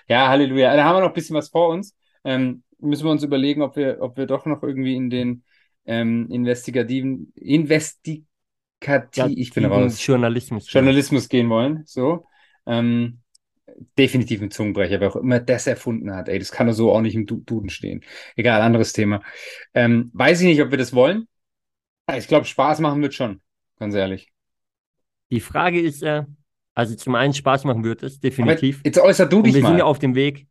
ja, 0.07 0.29
Halleluja. 0.29 0.77
Da 0.77 0.85
haben 0.85 0.95
wir 0.95 1.01
noch 1.01 1.09
ein 1.09 1.13
bisschen 1.13 1.35
was 1.35 1.49
vor 1.49 1.69
uns. 1.69 1.93
Ähm, 2.23 2.63
müssen 2.79 3.03
wir 3.03 3.11
uns 3.11 3.23
überlegen, 3.23 3.61
ob 3.61 3.75
wir, 3.75 3.97
ob 3.99 4.15
wir 4.15 4.27
doch 4.27 4.45
noch 4.45 4.63
irgendwie 4.63 4.95
in 4.95 5.09
den 5.09 5.43
ähm, 5.85 6.29
investigativen, 6.29 7.33
investigativ, 8.81 9.37
ich 9.37 9.53
bin 9.53 9.65
raus. 9.65 10.05
Journalismus. 10.05 10.71
Journalismus 10.71 11.29
gehen 11.29 11.49
wollen. 11.49 11.83
So. 11.85 12.25
Ähm, 12.65 13.19
definitiv 13.97 14.41
ein 14.41 14.51
Zungenbrecher, 14.51 14.99
wer 14.99 15.09
auch 15.09 15.15
immer 15.15 15.39
das 15.39 15.67
erfunden 15.67 16.13
hat. 16.13 16.29
Ey, 16.29 16.39
das 16.39 16.51
kann 16.51 16.67
doch 16.67 16.73
so 16.73 16.91
auch 16.91 17.01
nicht 17.01 17.15
im 17.15 17.25
Duden 17.25 17.69
stehen. 17.69 18.03
Egal, 18.35 18.61
anderes 18.61 18.93
Thema. 18.93 19.21
Ähm, 19.73 20.09
weiß 20.13 20.41
ich 20.41 20.47
nicht, 20.47 20.61
ob 20.61 20.71
wir 20.71 20.77
das 20.77 20.93
wollen. 20.93 21.27
Ich 22.15 22.27
glaube, 22.27 22.45
Spaß 22.45 22.79
machen 22.79 23.01
wird 23.01 23.13
schon, 23.13 23.41
ganz 23.79 23.93
ehrlich. 23.93 24.31
Die 25.29 25.41
Frage 25.41 25.81
ist 25.81 26.01
ja, 26.01 26.25
also 26.73 26.95
zum 26.95 27.15
einen 27.15 27.33
Spaß 27.33 27.65
machen 27.65 27.83
wird 27.83 28.01
es, 28.01 28.19
definitiv. 28.19 28.77
Aber 28.77 28.85
jetzt 28.85 28.99
äußer 28.99 29.25
du 29.25 29.41
dich 29.41 29.53
Und 29.53 29.55
wir 29.55 29.63
mal. 29.63 29.69
sind 29.69 29.77
ja 29.79 29.83
auf 29.83 29.99
dem 29.99 30.15
Weg. 30.15 30.47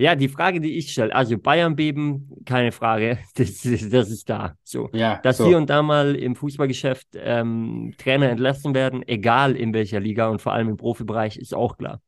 Ja, 0.00 0.14
die 0.14 0.28
Frage, 0.28 0.60
die 0.60 0.78
ich 0.78 0.92
stelle, 0.92 1.12
also 1.12 1.36
Bayern 1.36 1.74
beben, 1.74 2.30
keine 2.44 2.70
Frage, 2.70 3.18
das, 3.34 3.62
das 3.62 4.10
ist 4.10 4.30
da. 4.30 4.54
So, 4.62 4.88
ja, 4.92 5.18
dass 5.22 5.38
so. 5.38 5.46
hier 5.46 5.56
und 5.56 5.68
da 5.68 5.82
mal 5.82 6.14
im 6.14 6.36
Fußballgeschäft 6.36 7.08
ähm, 7.14 7.94
Trainer 7.98 8.28
entlassen 8.28 8.74
werden, 8.74 9.02
egal 9.06 9.56
in 9.56 9.74
welcher 9.74 9.98
Liga 9.98 10.28
und 10.28 10.40
vor 10.40 10.52
allem 10.52 10.68
im 10.68 10.76
Profibereich, 10.76 11.36
ist 11.36 11.52
auch 11.52 11.76
klar. 11.76 12.00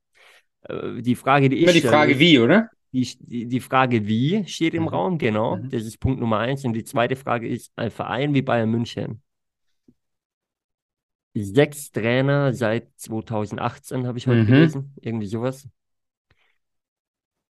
Äh, 0.62 1.02
die 1.02 1.16
Frage, 1.16 1.48
die 1.48 1.56
ich 1.56 1.62
Immer 1.64 1.72
die 1.72 1.80
Frage 1.80 2.18
wie, 2.20 2.38
oder? 2.38 2.70
Die, 2.92 3.08
die, 3.20 3.46
die 3.46 3.60
Frage 3.60 4.06
wie 4.06 4.44
steht 4.46 4.74
im 4.74 4.82
mhm. 4.82 4.88
Raum, 4.88 5.18
genau. 5.18 5.56
Mhm. 5.56 5.70
Das 5.70 5.84
ist 5.84 5.98
Punkt 5.98 6.20
Nummer 6.20 6.38
eins. 6.38 6.64
Und 6.64 6.74
die 6.74 6.84
zweite 6.84 7.16
Frage 7.16 7.48
ist, 7.48 7.72
ein 7.74 7.90
Verein 7.90 8.34
wie 8.34 8.42
Bayern 8.42 8.70
München 8.70 9.20
sechs 11.34 11.90
Trainer 11.92 12.52
seit 12.52 12.88
2018, 12.96 14.06
habe 14.06 14.18
ich 14.18 14.26
heute 14.26 14.42
Mhm. 14.42 14.46
gelesen. 14.46 14.94
Irgendwie 15.00 15.26
sowas. 15.26 15.68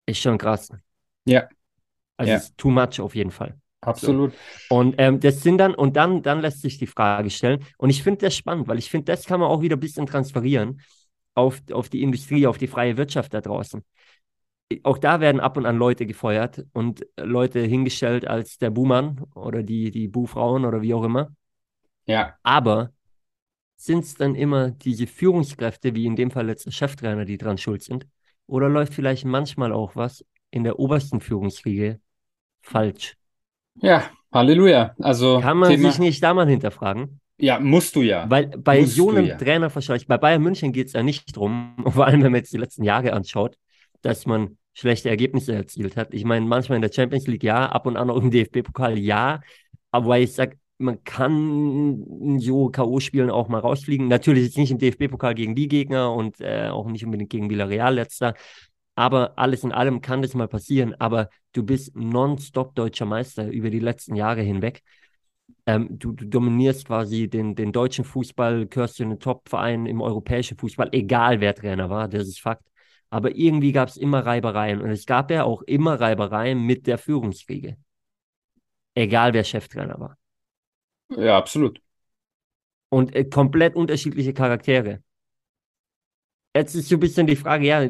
Ist 0.10 0.22
schon 0.22 0.38
krass. 0.38 0.70
Ja, 1.26 1.50
Also 2.18 2.34
ja, 2.34 2.42
too 2.58 2.70
much 2.70 3.00
auf 3.00 3.16
jeden 3.16 3.32
Fall. 3.32 3.58
So. 3.96 4.08
absolut. 4.12 4.34
Und 4.68 4.96
ähm, 4.98 5.20
das 5.20 5.42
sind 5.42 5.58
dann, 5.58 5.74
und 5.74 5.96
dann, 5.96 6.22
dann 6.22 6.42
lässt 6.42 6.62
sich 6.62 6.78
die 6.78 6.88
Frage 6.88 7.30
stellen. 7.30 7.66
Und 7.78 7.90
ich 7.90 8.04
finde 8.04 8.26
das 8.26 8.36
spannend, 8.36 8.68
weil 8.68 8.78
ich 8.78 8.90
finde, 8.90 9.06
das 9.06 9.26
kann 9.26 9.40
man 9.40 9.50
auch 9.50 9.62
wieder 9.62 9.78
ein 9.78 9.80
bisschen 9.80 10.06
transferieren 10.06 10.82
auf, 11.34 11.62
auf 11.72 11.90
die 11.90 12.04
Industrie, 12.04 12.46
auf 12.46 12.58
die 12.58 12.68
freie 12.68 12.98
Wirtschaft 12.98 13.34
da 13.34 13.42
draußen. 13.42 13.84
Auch 14.84 15.00
da 15.00 15.20
werden 15.20 15.42
ab 15.42 15.58
und 15.58 15.66
an 15.66 15.78
Leute 15.78 16.06
gefeuert 16.06 16.66
und 16.74 17.06
Leute 17.18 17.62
hingestellt 17.62 18.28
als 18.28 18.58
der 18.60 18.70
Buhmann 18.70 19.24
oder 19.34 19.64
die, 19.64 19.90
die 19.92 20.08
Buhfrauen 20.08 20.66
oder 20.66 20.82
wie 20.82 20.94
auch 20.94 21.04
immer. 21.04 21.30
Ja, 22.06 22.40
Aber 22.44 22.92
sind 23.78 24.06
es 24.06 24.16
dann 24.16 24.36
immer 24.36 24.72
diese 24.72 25.08
Führungskräfte, 25.08 25.96
wie 25.96 26.06
in 26.08 26.16
dem 26.18 26.32
Fall 26.32 26.50
jetzt 26.50 26.66
der 26.68 26.72
Cheftrainer, 26.72 27.26
die 27.26 27.38
dran 27.40 27.58
schuld 27.60 27.84
sind? 27.84 28.08
Oder 28.50 28.68
läuft 28.68 28.94
vielleicht 28.94 29.26
manchmal 29.26 29.72
auch 29.72 29.96
was 29.96 30.26
in 30.52 30.64
der 30.64 30.80
obersten 30.80 31.22
Führungsriege 31.22 32.00
falsch? 32.62 33.16
ja, 33.76 34.10
Halleluja. 34.32 34.96
Also 35.00 35.40
Kann 35.40 35.58
man 35.58 35.70
sich 35.70 35.96
Thema, 35.96 36.06
nicht 36.06 36.24
da 36.24 36.34
mal 36.34 36.48
hinterfragen? 36.48 37.20
ja, 37.38 37.60
musst 37.60 37.96
du 37.96 38.02
ja. 38.02 38.30
Weil 38.30 38.48
bei 38.48 38.82
Musst 38.82 38.96
so 38.96 39.10
einem 39.10 39.26
ja. 39.26 39.38
Trainerverschleiß, 39.38 40.06
bei 40.06 40.18
Bayern 40.18 40.42
München 40.42 40.74
geht 40.74 40.88
es 40.88 40.94
ja 40.94 41.04
nicht 41.04 41.36
drum, 41.36 41.76
vor 41.86 42.06
allem 42.06 42.22
wenn 42.22 42.32
man 42.32 42.42
jetzt 42.42 42.54
die 42.54 42.58
letzten 42.58 42.84
Jahre 42.84 43.14
anschaut, 43.14 43.56
dass 44.02 44.26
man 44.26 44.58
schlechte 44.74 45.10
Ergebnisse 45.10 45.54
erzielt 45.54 45.96
hat. 45.96 46.14
Ich 46.14 46.26
meine, 46.26 46.46
manchmal 46.46 46.78
in 46.78 46.82
der 46.82 46.92
Champions 46.92 47.28
League 47.28 47.44
ja, 47.44 47.68
ab 47.68 47.86
und 47.86 47.98
an 47.98 48.10
auch 48.10 48.22
im 48.22 48.32
DFB-Pokal 48.32 48.98
ja, 48.98 49.42
aber 49.92 50.20
ich 50.20 50.34
sag, 50.34 50.58
man 50.80 51.04
kann 51.04 52.40
so 52.40 52.70
K.O.-Spielen 52.70 53.30
auch 53.30 53.50
mal 53.50 53.60
rausfliegen. 53.60 54.08
Natürlich 54.08 54.46
jetzt 54.46 54.58
nicht 54.58 54.72
im 54.72 54.80
DFB-Pokal 54.80 55.36
gegen 55.36 55.54
die 55.56 55.68
Gegner 55.68 56.14
und 56.14 56.40
äh, 56.42 56.70
auch 56.70 56.88
nicht 56.88 57.06
unbedingt 57.06 57.30
gegen 57.30 57.50
Villarreal 57.50 57.96
letzter, 57.96 58.34
aber 58.96 59.38
alles 59.38 59.64
in 59.64 59.72
allem 59.72 60.02
kann 60.02 60.22
das 60.22 60.34
mal 60.34 60.48
passieren. 60.48 60.96
Aber 61.00 61.30
du 61.54 61.64
bist 61.64 61.96
nonstop 61.96 62.76
deutscher 62.76 63.06
Meister 63.06 63.48
über 63.50 63.70
die 63.70 63.80
letzten 63.80 64.16
Jahre 64.16 64.42
hinweg. 64.42 64.82
Ähm, 65.66 65.88
du, 66.00 66.14
du 66.14 66.26
dominierst 66.26 66.88
quasi 66.88 67.30
den, 67.30 67.56
den 67.56 67.72
deutschen 67.72 68.06
Fußball, 68.06 68.68
gehörst 68.68 68.96
zu 68.96 69.04
den 69.06 69.20
Top-Vereinen 69.20 69.86
im 69.86 70.02
europäischen 70.02 70.58
Fußball, 70.58 70.90
egal 70.92 71.42
wer 71.42 71.56
Trainer 71.56 71.90
war, 71.90 72.08
das 72.08 72.28
ist 72.28 72.42
Fakt. 72.42 72.64
Aber 73.10 73.36
irgendwie 73.36 73.72
gab 73.72 73.90
es 73.90 73.98
immer 73.98 74.26
Reibereien 74.26 74.82
und 74.82 74.90
es 74.92 75.06
gab 75.06 75.32
ja 75.32 75.44
auch 75.44 75.62
immer 75.64 76.00
Reibereien 76.00 76.62
mit 76.62 76.88
der 76.88 76.98
Führungsriege, 76.98 77.78
egal 78.96 79.34
wer 79.34 79.44
Cheftrainer 79.44 80.00
war. 80.00 80.19
Ja, 81.10 81.38
absolut. 81.38 81.82
Und 82.90 83.16
äh, 83.16 83.26
komplett 83.26 83.76
unterschiedliche 83.76 84.34
Charaktere. 84.36 85.02
Jetzt 86.56 86.76
ist 86.76 86.90
so 86.90 86.96
ein 86.96 87.00
bisschen 87.00 87.28
die 87.28 87.36
Frage, 87.36 87.66
ja, 87.66 87.90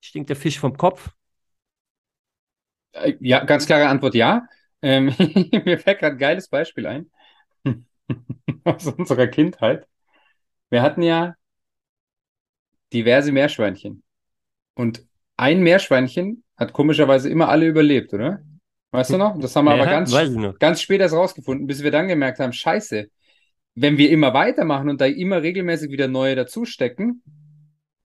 stinkt 0.00 0.28
der 0.30 0.36
Fisch 0.36 0.58
vom 0.60 0.76
Kopf? 0.76 1.10
Äh, 2.92 3.14
Ja, 3.20 3.44
ganz 3.44 3.66
klare 3.66 3.86
Antwort 3.88 4.14
ja. 4.14 4.46
Ähm, 4.82 5.06
mir 5.64 5.78
fällt 5.78 6.00
gerade 6.00 6.14
ein 6.16 6.18
geiles 6.18 6.48
Beispiel 6.48 6.86
ein 6.86 7.10
aus 8.64 8.86
unserer 8.88 9.28
Kindheit. 9.28 9.86
Wir 10.70 10.82
hatten 10.82 11.02
ja 11.02 11.36
diverse 12.92 13.32
Meerschweinchen. 13.32 14.02
Und 14.74 15.06
ein 15.36 15.62
Meerschweinchen 15.62 16.44
hat 16.56 16.72
komischerweise 16.74 17.30
immer 17.30 17.48
alle 17.50 17.66
überlebt, 17.68 18.14
oder? 18.14 18.42
Weißt 18.94 19.12
du 19.12 19.18
noch? 19.18 19.36
Das 19.40 19.56
haben 19.56 19.64
wir 19.64 19.72
aber 19.72 19.86
Ja, 19.86 19.90
ganz, 19.90 20.12
ich 20.12 20.30
noch. 20.30 20.58
ganz 20.60 20.80
spät 20.80 21.00
erst 21.00 21.14
rausgefunden, 21.14 21.66
bis 21.66 21.82
wir 21.82 21.90
dann 21.90 22.06
gemerkt 22.06 22.38
haben, 22.38 22.52
scheiße, 22.52 23.08
wenn 23.74 23.98
wir 23.98 24.10
immer 24.10 24.32
weitermachen 24.34 24.88
und 24.88 25.00
da 25.00 25.06
immer 25.06 25.42
regelmäßig 25.42 25.90
wieder 25.90 26.06
neue 26.06 26.36
dazustecken, 26.36 27.22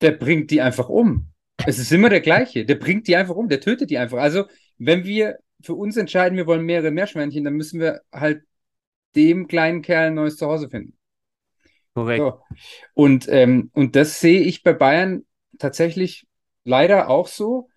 der 0.01 0.11
bringt 0.11 0.49
die 0.49 0.61
einfach 0.61 0.89
um. 0.89 1.31
Es 1.67 1.77
ist 1.77 1.91
immer 1.91 2.09
der 2.09 2.21
gleiche. 2.21 2.65
Der 2.65 2.75
bringt 2.75 3.07
die 3.07 3.15
einfach 3.15 3.35
um, 3.35 3.49
der 3.49 3.59
tötet 3.59 3.91
die 3.91 3.99
einfach. 3.99 4.17
Also, 4.17 4.45
wenn 4.79 5.03
wir 5.03 5.37
für 5.61 5.75
uns 5.75 5.95
entscheiden, 5.95 6.37
wir 6.37 6.47
wollen 6.47 6.65
mehrere 6.65 6.89
Meerschweinchen, 6.89 7.43
dann 7.43 7.53
müssen 7.53 7.79
wir 7.79 8.01
halt 8.11 8.41
dem 9.15 9.47
kleinen 9.47 9.83
Kerl 9.83 10.07
ein 10.07 10.15
neues 10.15 10.37
Zuhause 10.37 10.69
finden. 10.69 10.97
Korrekt. 11.93 12.19
So. 12.21 12.41
Und, 12.95 13.27
ähm, 13.29 13.69
und 13.73 13.95
das 13.95 14.19
sehe 14.19 14.41
ich 14.41 14.63
bei 14.63 14.73
Bayern 14.73 15.25
tatsächlich 15.59 16.25
leider 16.63 17.09
auch 17.09 17.27
so, 17.27 17.69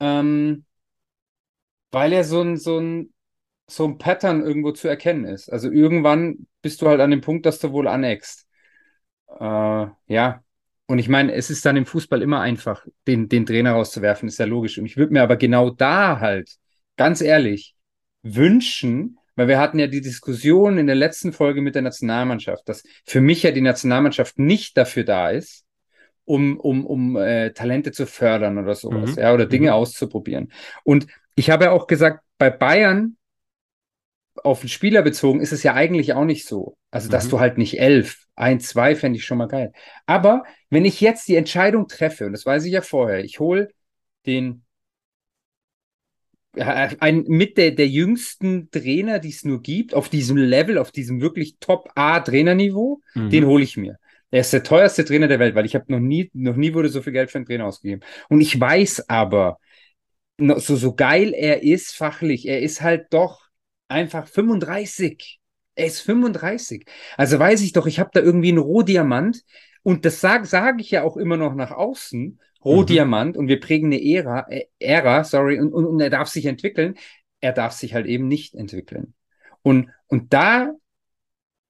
ähm, 0.00 0.64
weil 1.90 2.12
ja 2.12 2.24
so 2.24 2.42
ein, 2.42 2.56
so 2.56 2.78
ein, 2.78 3.12
so 3.68 3.84
ein 3.84 3.98
Pattern 3.98 4.42
irgendwo 4.42 4.72
zu 4.72 4.88
erkennen 4.88 5.24
ist. 5.24 5.50
Also 5.52 5.70
irgendwann 5.70 6.46
bist 6.62 6.82
du 6.82 6.88
halt 6.88 7.00
an 7.00 7.10
dem 7.10 7.20
Punkt, 7.20 7.46
dass 7.46 7.58
du 7.60 7.72
wohl 7.72 7.88
aneckst. 7.88 8.46
Äh, 9.40 9.86
ja. 10.06 10.42
Und 10.86 10.98
ich 10.98 11.08
meine, 11.08 11.32
es 11.34 11.50
ist 11.50 11.66
dann 11.66 11.76
im 11.76 11.86
Fußball 11.86 12.22
immer 12.22 12.40
einfach, 12.40 12.86
den, 13.06 13.28
den 13.28 13.44
Trainer 13.44 13.72
rauszuwerfen, 13.72 14.28
ist 14.28 14.38
ja 14.38 14.46
logisch. 14.46 14.78
Und 14.78 14.86
ich 14.86 14.96
würde 14.96 15.12
mir 15.12 15.22
aber 15.22 15.36
genau 15.36 15.70
da 15.70 16.18
halt, 16.20 16.56
ganz 16.96 17.20
ehrlich, 17.20 17.74
wünschen, 18.22 19.18
weil 19.36 19.48
wir 19.48 19.58
hatten 19.60 19.78
ja 19.78 19.86
die 19.86 20.00
Diskussion 20.00 20.78
in 20.78 20.86
der 20.86 20.96
letzten 20.96 21.32
Folge 21.32 21.60
mit 21.60 21.74
der 21.74 21.82
Nationalmannschaft, 21.82 22.68
dass 22.68 22.82
für 23.04 23.20
mich 23.20 23.42
ja 23.42 23.50
die 23.50 23.60
Nationalmannschaft 23.60 24.38
nicht 24.38 24.76
dafür 24.76 25.04
da 25.04 25.30
ist, 25.30 25.64
um, 26.24 26.58
um, 26.58 26.86
um 26.86 27.16
äh, 27.16 27.52
Talente 27.52 27.92
zu 27.92 28.06
fördern 28.06 28.58
oder 28.58 28.74
sowas, 28.74 29.16
Mhm. 29.16 29.22
ja, 29.22 29.32
oder 29.34 29.46
Dinge 29.46 29.68
Mhm. 29.68 29.72
auszuprobieren. 29.72 30.52
Und 30.84 31.06
ich 31.38 31.50
habe 31.50 31.64
ja 31.66 31.70
auch 31.72 31.86
gesagt, 31.86 32.24
bei 32.38 32.50
Bayern 32.50 33.16
auf 34.44 34.60
den 34.60 34.68
Spieler 34.68 35.02
bezogen 35.02 35.40
ist 35.40 35.52
es 35.52 35.62
ja 35.62 35.74
eigentlich 35.74 36.12
auch 36.14 36.24
nicht 36.24 36.46
so. 36.46 36.76
Also, 36.90 37.08
dass 37.08 37.26
Mhm. 37.26 37.30
du 37.30 37.40
halt 37.40 37.58
nicht 37.58 37.78
elf, 37.80 38.24
ein, 38.36 38.60
zwei 38.60 38.94
fände 38.94 39.18
ich 39.18 39.24
schon 39.24 39.38
mal 39.38 39.48
geil. 39.48 39.72
Aber 40.06 40.44
wenn 40.70 40.84
ich 40.84 41.00
jetzt 41.00 41.26
die 41.28 41.34
Entscheidung 41.36 41.88
treffe, 41.88 42.26
und 42.26 42.32
das 42.32 42.46
weiß 42.46 42.64
ich 42.64 42.72
ja 42.72 42.82
vorher, 42.82 43.24
ich 43.24 43.40
hole 43.40 43.68
den 44.26 44.64
äh, 46.54 46.96
ein, 47.00 47.24
mit 47.28 47.56
der, 47.58 47.72
der 47.72 47.88
jüngsten 47.88 48.70
Trainer, 48.70 49.18
die 49.18 49.30
es 49.30 49.44
nur 49.44 49.62
gibt, 49.62 49.94
auf 49.94 50.08
diesem 50.08 50.36
Level, 50.36 50.78
auf 50.78 50.90
diesem 50.92 51.20
wirklich 51.20 51.56
Top-A-Trainerniveau, 51.60 53.00
Mhm. 53.14 53.30
den 53.30 53.46
hole 53.46 53.64
ich 53.64 53.76
mir. 53.76 53.98
Er 54.30 54.40
ist 54.40 54.52
der 54.52 54.62
teuerste 54.62 55.04
Trainer 55.04 55.28
der 55.28 55.38
Welt, 55.38 55.54
weil 55.54 55.64
ich 55.64 55.74
habe 55.74 55.86
noch 55.90 56.00
nie, 56.00 56.30
noch 56.34 56.56
nie 56.56 56.74
wurde 56.74 56.88
so 56.90 57.00
viel 57.00 57.12
Geld 57.14 57.30
für 57.30 57.38
einen 57.38 57.46
Trainer 57.46 57.66
ausgegeben. 57.66 58.02
Und 58.28 58.40
ich 58.42 58.58
weiß 58.60 59.08
aber, 59.08 59.58
so, 60.38 60.76
so 60.76 60.94
geil 60.94 61.34
er 61.34 61.62
ist 61.62 61.94
fachlich, 61.94 62.46
er 62.46 62.60
ist 62.60 62.80
halt 62.80 63.06
doch 63.10 63.48
einfach 63.88 64.28
35. 64.28 65.40
Er 65.74 65.86
ist 65.86 66.00
35. 66.00 66.86
Also 67.16 67.38
weiß 67.38 67.62
ich 67.62 67.72
doch, 67.72 67.86
ich 67.86 67.98
habe 68.00 68.10
da 68.12 68.20
irgendwie 68.20 68.48
einen 68.48 68.58
Rohdiamant 68.58 69.42
und 69.82 70.04
das 70.04 70.20
sage 70.20 70.46
sag 70.46 70.80
ich 70.80 70.90
ja 70.90 71.02
auch 71.02 71.16
immer 71.16 71.36
noch 71.36 71.54
nach 71.54 71.70
außen. 71.70 72.40
Rohdiamant 72.64 73.36
und 73.36 73.46
wir 73.46 73.60
prägen 73.60 73.86
eine 73.86 74.02
Ära, 74.02 74.46
äh, 74.50 74.64
Ära, 74.80 75.22
sorry, 75.22 75.60
und, 75.60 75.72
und, 75.72 75.86
und 75.86 76.00
er 76.00 76.10
darf 76.10 76.28
sich 76.28 76.46
entwickeln. 76.46 76.96
Er 77.40 77.52
darf 77.52 77.72
sich 77.72 77.94
halt 77.94 78.06
eben 78.06 78.26
nicht 78.26 78.56
entwickeln. 78.56 79.14
Und, 79.62 79.90
und 80.08 80.32
da, 80.32 80.72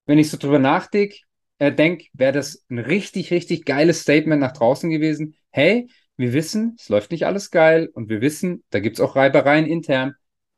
wenn 0.06 0.18
ich 0.18 0.30
so 0.30 0.38
drüber 0.38 0.58
nachdenke, 0.58 1.16
äh, 1.58 1.72
denke, 1.72 2.06
wäre 2.14 2.32
das 2.32 2.64
ein 2.70 2.78
richtig, 2.78 3.30
richtig 3.30 3.66
geiles 3.66 4.00
Statement 4.00 4.40
nach 4.40 4.52
draußen 4.52 4.88
gewesen. 4.88 5.36
Hey, 5.50 5.88
wir 6.18 6.32
wissen, 6.34 6.76
es 6.78 6.88
läuft 6.88 7.10
nicht 7.10 7.24
alles 7.26 7.50
geil 7.50 7.88
und 7.94 8.08
wir 8.10 8.20
wissen, 8.20 8.64
da 8.70 8.80
gibt 8.80 8.96
es 8.96 9.00
auch 9.00 9.16
Reibereien 9.16 9.66
intern, 9.66 10.14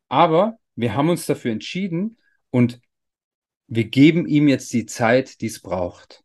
aber 0.09 0.59
wir 0.75 0.95
haben 0.95 1.11
uns 1.11 1.27
dafür 1.27 1.53
entschieden 1.53 2.17
und 2.51 2.81
wir 3.69 3.85
geben 3.85 4.27
ihm 4.27 4.49
jetzt 4.49 4.73
die 4.73 4.87
Zeit, 4.87 5.41
die 5.41 5.47
es 5.47 5.61
braucht. 5.61 6.25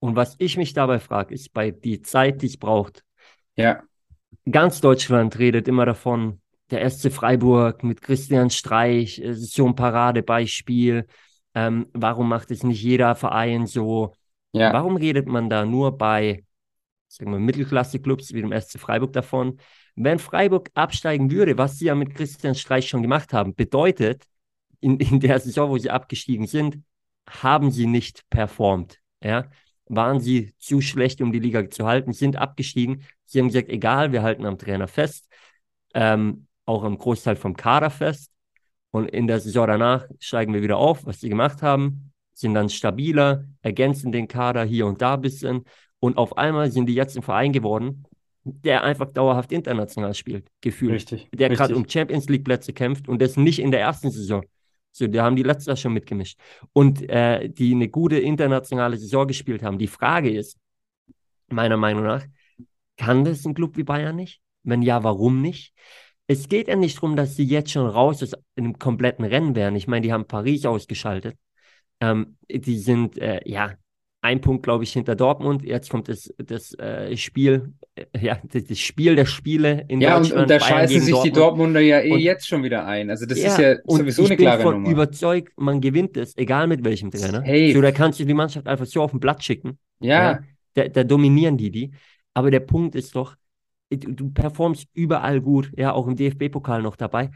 Und 0.00 0.16
was 0.16 0.34
ich 0.38 0.56
mich 0.56 0.72
dabei 0.72 0.98
frage, 0.98 1.34
ist 1.34 1.52
bei 1.52 1.70
die 1.70 2.02
Zeit, 2.02 2.42
die 2.42 2.46
es 2.46 2.56
braucht. 2.56 3.04
Ja, 3.56 3.82
Ganz 4.50 4.80
Deutschland 4.80 5.38
redet 5.38 5.66
immer 5.68 5.86
davon, 5.86 6.40
der 6.70 6.84
SC 6.88 7.10
Freiburg 7.10 7.82
mit 7.82 8.00
Christian 8.00 8.50
Streich, 8.50 9.18
es 9.18 9.40
ist 9.40 9.54
so 9.54 9.66
ein 9.66 9.74
Paradebeispiel. 9.74 11.06
Ähm, 11.54 11.86
warum 11.92 12.28
macht 12.28 12.50
es 12.50 12.62
nicht 12.62 12.82
jeder 12.82 13.14
Verein 13.14 13.66
so? 13.66 14.12
ja, 14.52 14.72
Warum 14.72 14.96
redet 14.96 15.26
man 15.26 15.50
da 15.50 15.64
nur 15.64 15.96
bei, 15.98 16.44
sagen 17.08 17.32
wir, 17.32 17.38
Mittelklasse-Clubs 17.38 18.32
wie 18.32 18.42
dem 18.42 18.52
SC 18.52 18.78
Freiburg 18.78 19.12
davon? 19.12 19.58
Wenn 19.94 20.18
Freiburg 20.18 20.70
absteigen 20.74 21.30
würde, 21.30 21.56
was 21.58 21.78
sie 21.78 21.86
ja 21.86 21.94
mit 21.94 22.14
Christian 22.14 22.54
Streich 22.54 22.88
schon 22.88 23.02
gemacht 23.02 23.32
haben, 23.32 23.54
bedeutet, 23.54 24.24
in, 24.80 24.98
in 25.00 25.20
der 25.20 25.40
Saison, 25.40 25.70
wo 25.70 25.78
sie 25.78 25.90
abgestiegen 25.90 26.46
sind, 26.46 26.82
haben 27.28 27.70
sie 27.70 27.86
nicht 27.86 28.28
performt. 28.30 28.98
Ja? 29.22 29.50
Waren 29.86 30.20
sie 30.20 30.54
zu 30.58 30.80
schlecht, 30.80 31.20
um 31.20 31.32
die 31.32 31.38
Liga 31.38 31.68
zu 31.70 31.86
halten, 31.86 32.12
sind 32.12 32.36
abgestiegen. 32.36 33.04
Sie 33.24 33.38
haben 33.38 33.48
gesagt, 33.48 33.68
egal, 33.68 34.12
wir 34.12 34.22
halten 34.22 34.46
am 34.46 34.58
Trainer 34.58 34.88
fest, 34.88 35.28
ähm, 35.94 36.46
auch 36.64 36.84
am 36.84 36.98
Großteil 36.98 37.36
vom 37.36 37.56
Kader 37.56 37.90
fest. 37.90 38.32
Und 38.90 39.10
in 39.10 39.26
der 39.26 39.40
Saison 39.40 39.66
danach 39.66 40.06
steigen 40.20 40.54
wir 40.54 40.62
wieder 40.62 40.78
auf, 40.78 41.04
was 41.04 41.20
sie 41.20 41.28
gemacht 41.28 41.62
haben, 41.62 42.12
sind 42.32 42.54
dann 42.54 42.68
stabiler, 42.68 43.44
ergänzen 43.62 44.12
den 44.12 44.28
Kader 44.28 44.64
hier 44.64 44.86
und 44.86 45.02
da 45.02 45.14
ein 45.14 45.20
bisschen. 45.20 45.64
Und 46.00 46.16
auf 46.18 46.36
einmal 46.36 46.70
sind 46.70 46.86
die 46.86 46.94
jetzt 46.94 47.16
ein 47.16 47.22
Verein 47.22 47.52
geworden, 47.52 48.04
der 48.44 48.84
einfach 48.84 49.10
dauerhaft 49.12 49.50
international 49.52 50.14
spielt, 50.14 50.48
gefühlt. 50.60 50.92
richtig, 50.92 51.28
Der 51.32 51.48
gerade 51.48 51.74
um 51.74 51.88
Champions 51.88 52.28
League 52.28 52.44
Plätze 52.44 52.72
kämpft 52.72 53.08
und 53.08 53.20
das 53.20 53.36
nicht 53.36 53.58
in 53.58 53.70
der 53.70 53.80
ersten 53.80 54.10
Saison, 54.10 54.44
So, 54.92 55.06
die 55.06 55.20
haben 55.20 55.36
die 55.36 55.42
letztes 55.42 55.66
Jahr 55.66 55.76
schon 55.76 55.92
mitgemischt. 55.92 56.38
Und 56.72 57.08
äh, 57.08 57.48
die 57.48 57.72
eine 57.72 57.88
gute 57.88 58.18
internationale 58.18 58.96
Saison 58.96 59.26
gespielt 59.26 59.62
haben. 59.62 59.78
Die 59.78 59.88
Frage 59.88 60.30
ist, 60.30 60.58
meiner 61.48 61.76
Meinung 61.76 62.04
nach, 62.04 62.24
kann 62.96 63.24
das 63.24 63.44
ein 63.44 63.54
Club 63.54 63.76
wie 63.76 63.82
Bayern 63.84 64.16
nicht? 64.16 64.40
Wenn 64.62 64.82
ja, 64.82 65.02
warum 65.02 65.42
nicht? 65.42 65.74
Es 66.28 66.48
geht 66.48 66.68
ja 66.68 66.76
nicht 66.76 66.96
darum, 66.96 67.14
dass 67.14 67.36
sie 67.36 67.44
jetzt 67.44 67.70
schon 67.70 67.86
raus 67.86 68.22
aus 68.22 68.32
einem 68.56 68.78
kompletten 68.78 69.24
Rennen 69.24 69.54
wären. 69.54 69.76
Ich 69.76 69.86
meine, 69.86 70.02
die 70.02 70.12
haben 70.12 70.26
Paris 70.26 70.64
ausgeschaltet. 70.66 71.36
Ähm, 72.00 72.36
die 72.50 72.78
sind, 72.78 73.18
äh, 73.18 73.40
ja, 73.44 73.74
ein 74.26 74.40
Punkt, 74.40 74.64
glaube 74.64 74.82
ich, 74.82 74.92
hinter 74.92 75.14
Dortmund. 75.14 75.62
Jetzt 75.62 75.88
kommt 75.88 76.08
das, 76.08 76.34
das 76.36 76.74
äh, 76.80 77.16
Spiel, 77.16 77.72
äh, 77.94 78.04
ja, 78.20 78.38
das, 78.52 78.78
Spiel 78.78 79.14
der 79.14 79.24
Spiele 79.24 79.84
in 79.86 80.00
ja, 80.00 80.18
Deutschland. 80.18 80.30
Ja, 80.30 80.34
und, 80.34 80.42
und, 80.42 80.50
da 80.50 80.58
Bayern 80.58 80.80
scheißen 80.80 81.00
sich 81.00 81.10
Dortmund. 81.10 81.36
die 81.36 81.38
Dortmunder 81.38 81.80
ja 81.80 82.00
eh 82.00 82.12
und, 82.12 82.18
jetzt 82.18 82.48
schon 82.48 82.64
wieder 82.64 82.86
ein. 82.86 83.08
Also 83.08 83.24
das 83.24 83.40
ja, 83.40 83.48
ist 83.48 83.58
ja 83.58 83.76
sowieso 83.86 84.24
eine 84.24 84.36
klare 84.36 84.64
Nummer. 84.64 84.78
Ich 84.78 84.82
bin 84.82 84.92
überzeugt, 84.92 85.52
man 85.56 85.80
gewinnt 85.80 86.16
es, 86.16 86.36
egal 86.36 86.66
mit 86.66 86.84
welchem 86.84 87.12
Trainer. 87.12 87.40
Safe. 87.40 87.72
So, 87.72 87.80
da 87.80 87.92
kannst 87.92 88.18
du 88.18 88.24
die 88.24 88.34
Mannschaft 88.34 88.66
einfach 88.66 88.86
so 88.86 89.00
auf 89.00 89.12
den 89.12 89.20
Blatt 89.20 89.44
schicken. 89.44 89.78
Ja. 90.00 90.32
ja 90.32 90.40
da, 90.74 90.88
da 90.88 91.04
dominieren 91.04 91.56
die 91.56 91.70
die. 91.70 91.92
Aber 92.34 92.50
der 92.50 92.60
Punkt 92.60 92.96
ist 92.96 93.14
doch, 93.14 93.36
du, 93.90 94.12
du 94.12 94.32
performst 94.32 94.88
überall 94.92 95.40
gut, 95.40 95.70
ja, 95.76 95.92
auch 95.92 96.08
im 96.08 96.16
DFB-Pokal 96.16 96.82
noch 96.82 96.96
dabei 96.96 97.30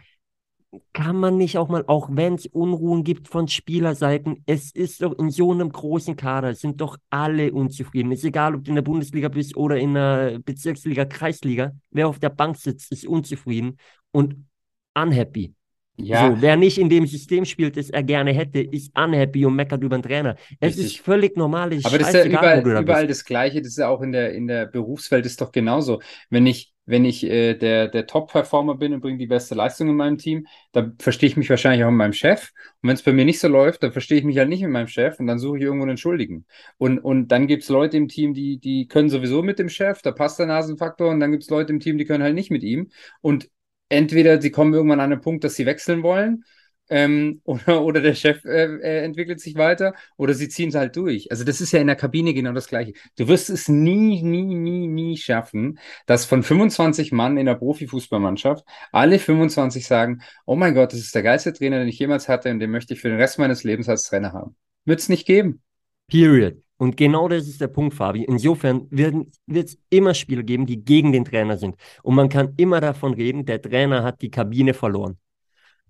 kann 0.92 1.16
man 1.16 1.36
nicht 1.36 1.58
auch 1.58 1.68
mal, 1.68 1.84
auch 1.86 2.08
wenn 2.12 2.34
es 2.34 2.46
Unruhen 2.46 3.02
gibt 3.02 3.28
von 3.28 3.48
Spielerseiten, 3.48 4.42
es 4.46 4.70
ist 4.70 5.02
doch 5.02 5.18
in 5.18 5.30
so 5.30 5.50
einem 5.50 5.70
großen 5.70 6.14
Kader, 6.14 6.54
sind 6.54 6.80
doch 6.80 6.96
alle 7.10 7.52
unzufrieden. 7.52 8.12
Ist 8.12 8.24
egal, 8.24 8.54
ob 8.54 8.64
du 8.64 8.70
in 8.70 8.76
der 8.76 8.82
Bundesliga 8.82 9.28
bist 9.28 9.56
oder 9.56 9.76
in 9.76 9.94
der 9.94 10.38
Bezirksliga, 10.44 11.04
Kreisliga, 11.06 11.72
wer 11.90 12.08
auf 12.08 12.20
der 12.20 12.28
Bank 12.28 12.56
sitzt, 12.56 12.92
ist 12.92 13.06
unzufrieden 13.06 13.78
und 14.12 14.46
unhappy. 14.94 15.54
Ja. 16.02 16.30
So, 16.30 16.40
wer 16.40 16.56
nicht 16.56 16.78
in 16.78 16.88
dem 16.88 17.06
System 17.06 17.44
spielt, 17.44 17.76
das 17.76 17.90
er 17.90 18.02
gerne 18.02 18.32
hätte, 18.32 18.60
ist 18.60 18.96
unhappy 18.96 19.44
und 19.44 19.54
meckert 19.54 19.82
über 19.82 19.98
den 19.98 20.02
Trainer. 20.02 20.36
Es 20.60 20.68
Richtig. 20.68 20.86
ist 20.86 21.00
völlig 21.00 21.36
normal. 21.36 21.72
Aber 21.82 21.98
das 21.98 22.08
ist 22.08 22.14
ja 22.14 22.24
überall, 22.24 22.62
da 22.62 22.80
überall 22.80 23.06
das 23.06 23.24
Gleiche. 23.24 23.60
Das 23.60 23.72
ist 23.72 23.78
ja 23.78 23.88
auch 23.88 24.00
in 24.00 24.12
der, 24.12 24.32
in 24.32 24.46
der 24.46 24.66
Berufswelt 24.66 25.26
ist 25.26 25.40
doch 25.40 25.52
genauso. 25.52 26.00
Wenn 26.30 26.46
ich, 26.46 26.69
wenn 26.86 27.04
ich 27.04 27.24
äh, 27.24 27.54
der, 27.54 27.88
der 27.88 28.06
Top-Performer 28.06 28.76
bin 28.76 28.92
und 28.92 29.00
bringe 29.00 29.18
die 29.18 29.26
beste 29.26 29.54
Leistung 29.54 29.88
in 29.88 29.96
meinem 29.96 30.18
Team, 30.18 30.46
dann 30.72 30.96
verstehe 30.98 31.28
ich 31.28 31.36
mich 31.36 31.48
wahrscheinlich 31.50 31.84
auch 31.84 31.90
mit 31.90 31.98
meinem 31.98 32.12
Chef. 32.12 32.50
Und 32.82 32.88
wenn 32.88 32.94
es 32.94 33.02
bei 33.02 33.12
mir 33.12 33.24
nicht 33.24 33.40
so 33.40 33.48
läuft, 33.48 33.82
dann 33.82 33.92
verstehe 33.92 34.18
ich 34.18 34.24
mich 34.24 34.38
halt 34.38 34.48
nicht 34.48 34.62
mit 34.62 34.70
meinem 34.70 34.88
Chef 34.88 35.20
und 35.20 35.26
dann 35.26 35.38
suche 35.38 35.58
ich 35.58 35.64
irgendwo 35.64 35.86
einen 35.86 35.96
Schuldigen. 35.96 36.46
Und, 36.78 36.98
und 36.98 37.28
dann 37.28 37.46
gibt 37.46 37.62
es 37.62 37.68
Leute 37.68 37.96
im 37.96 38.08
Team, 38.08 38.34
die, 38.34 38.58
die 38.58 38.88
können 38.88 39.10
sowieso 39.10 39.42
mit 39.42 39.58
dem 39.58 39.68
Chef, 39.68 40.02
da 40.02 40.12
passt 40.12 40.38
der 40.38 40.46
Nasenfaktor, 40.46 41.10
und 41.10 41.20
dann 41.20 41.30
gibt 41.30 41.44
es 41.44 41.50
Leute 41.50 41.72
im 41.72 41.80
Team, 41.80 41.98
die 41.98 42.04
können 42.04 42.24
halt 42.24 42.34
nicht 42.34 42.50
mit 42.50 42.62
ihm. 42.62 42.90
Und 43.20 43.48
entweder 43.88 44.40
sie 44.40 44.50
kommen 44.50 44.74
irgendwann 44.74 45.00
an 45.00 45.12
einen 45.12 45.20
Punkt, 45.20 45.44
dass 45.44 45.56
sie 45.56 45.66
wechseln 45.66 46.02
wollen, 46.02 46.44
ähm, 46.90 47.40
oder, 47.44 47.82
oder 47.82 48.00
der 48.00 48.14
Chef 48.14 48.44
äh, 48.44 48.64
äh, 48.64 49.04
entwickelt 49.04 49.40
sich 49.40 49.54
weiter, 49.54 49.94
oder 50.16 50.34
sie 50.34 50.48
ziehen 50.48 50.68
es 50.68 50.74
halt 50.74 50.96
durch. 50.96 51.30
Also 51.30 51.44
das 51.44 51.60
ist 51.60 51.72
ja 51.72 51.80
in 51.80 51.86
der 51.86 51.96
Kabine 51.96 52.34
genau 52.34 52.52
das 52.52 52.68
Gleiche. 52.68 52.92
Du 53.16 53.28
wirst 53.28 53.48
es 53.48 53.68
nie, 53.68 54.22
nie, 54.22 54.54
nie, 54.54 54.86
nie 54.86 55.16
schaffen, 55.16 55.78
dass 56.06 56.24
von 56.24 56.42
25 56.42 57.12
Mann 57.12 57.36
in 57.36 57.46
der 57.46 57.54
Profifußballmannschaft 57.54 58.64
alle 58.92 59.18
25 59.18 59.86
sagen, 59.86 60.20
oh 60.44 60.56
mein 60.56 60.74
Gott, 60.74 60.92
das 60.92 61.00
ist 61.00 61.14
der 61.14 61.22
geilste 61.22 61.52
Trainer, 61.52 61.78
den 61.78 61.88
ich 61.88 61.98
jemals 61.98 62.28
hatte 62.28 62.50
und 62.50 62.58
den 62.58 62.70
möchte 62.70 62.94
ich 62.94 63.00
für 63.00 63.08
den 63.08 63.18
Rest 63.18 63.38
meines 63.38 63.64
Lebens 63.64 63.88
als 63.88 64.02
Trainer 64.02 64.32
haben. 64.32 64.56
Wird 64.84 65.00
es 65.00 65.08
nicht 65.08 65.26
geben. 65.26 65.62
Period. 66.08 66.56
Und 66.76 66.96
genau 66.96 67.28
das 67.28 67.46
ist 67.46 67.60
der 67.60 67.68
Punkt, 67.68 67.94
Fabi. 67.94 68.24
Insofern 68.24 68.86
wird 68.90 69.26
es 69.46 69.78
immer 69.90 70.14
Spiele 70.14 70.42
geben, 70.42 70.64
die 70.64 70.82
gegen 70.82 71.12
den 71.12 71.26
Trainer 71.26 71.58
sind. 71.58 71.76
Und 72.02 72.14
man 72.14 72.30
kann 72.30 72.54
immer 72.56 72.80
davon 72.80 73.12
reden, 73.12 73.44
der 73.44 73.60
Trainer 73.60 74.02
hat 74.02 74.22
die 74.22 74.30
Kabine 74.30 74.72
verloren. 74.72 75.18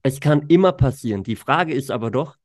Es 0.02 0.21
kann 0.21 0.47
immer 0.49 0.73
passieren. 0.73 1.23
Die 1.23 1.37
Frage 1.37 1.75
ist 1.75 1.91
aber 1.91 2.10
doch, 2.10 2.36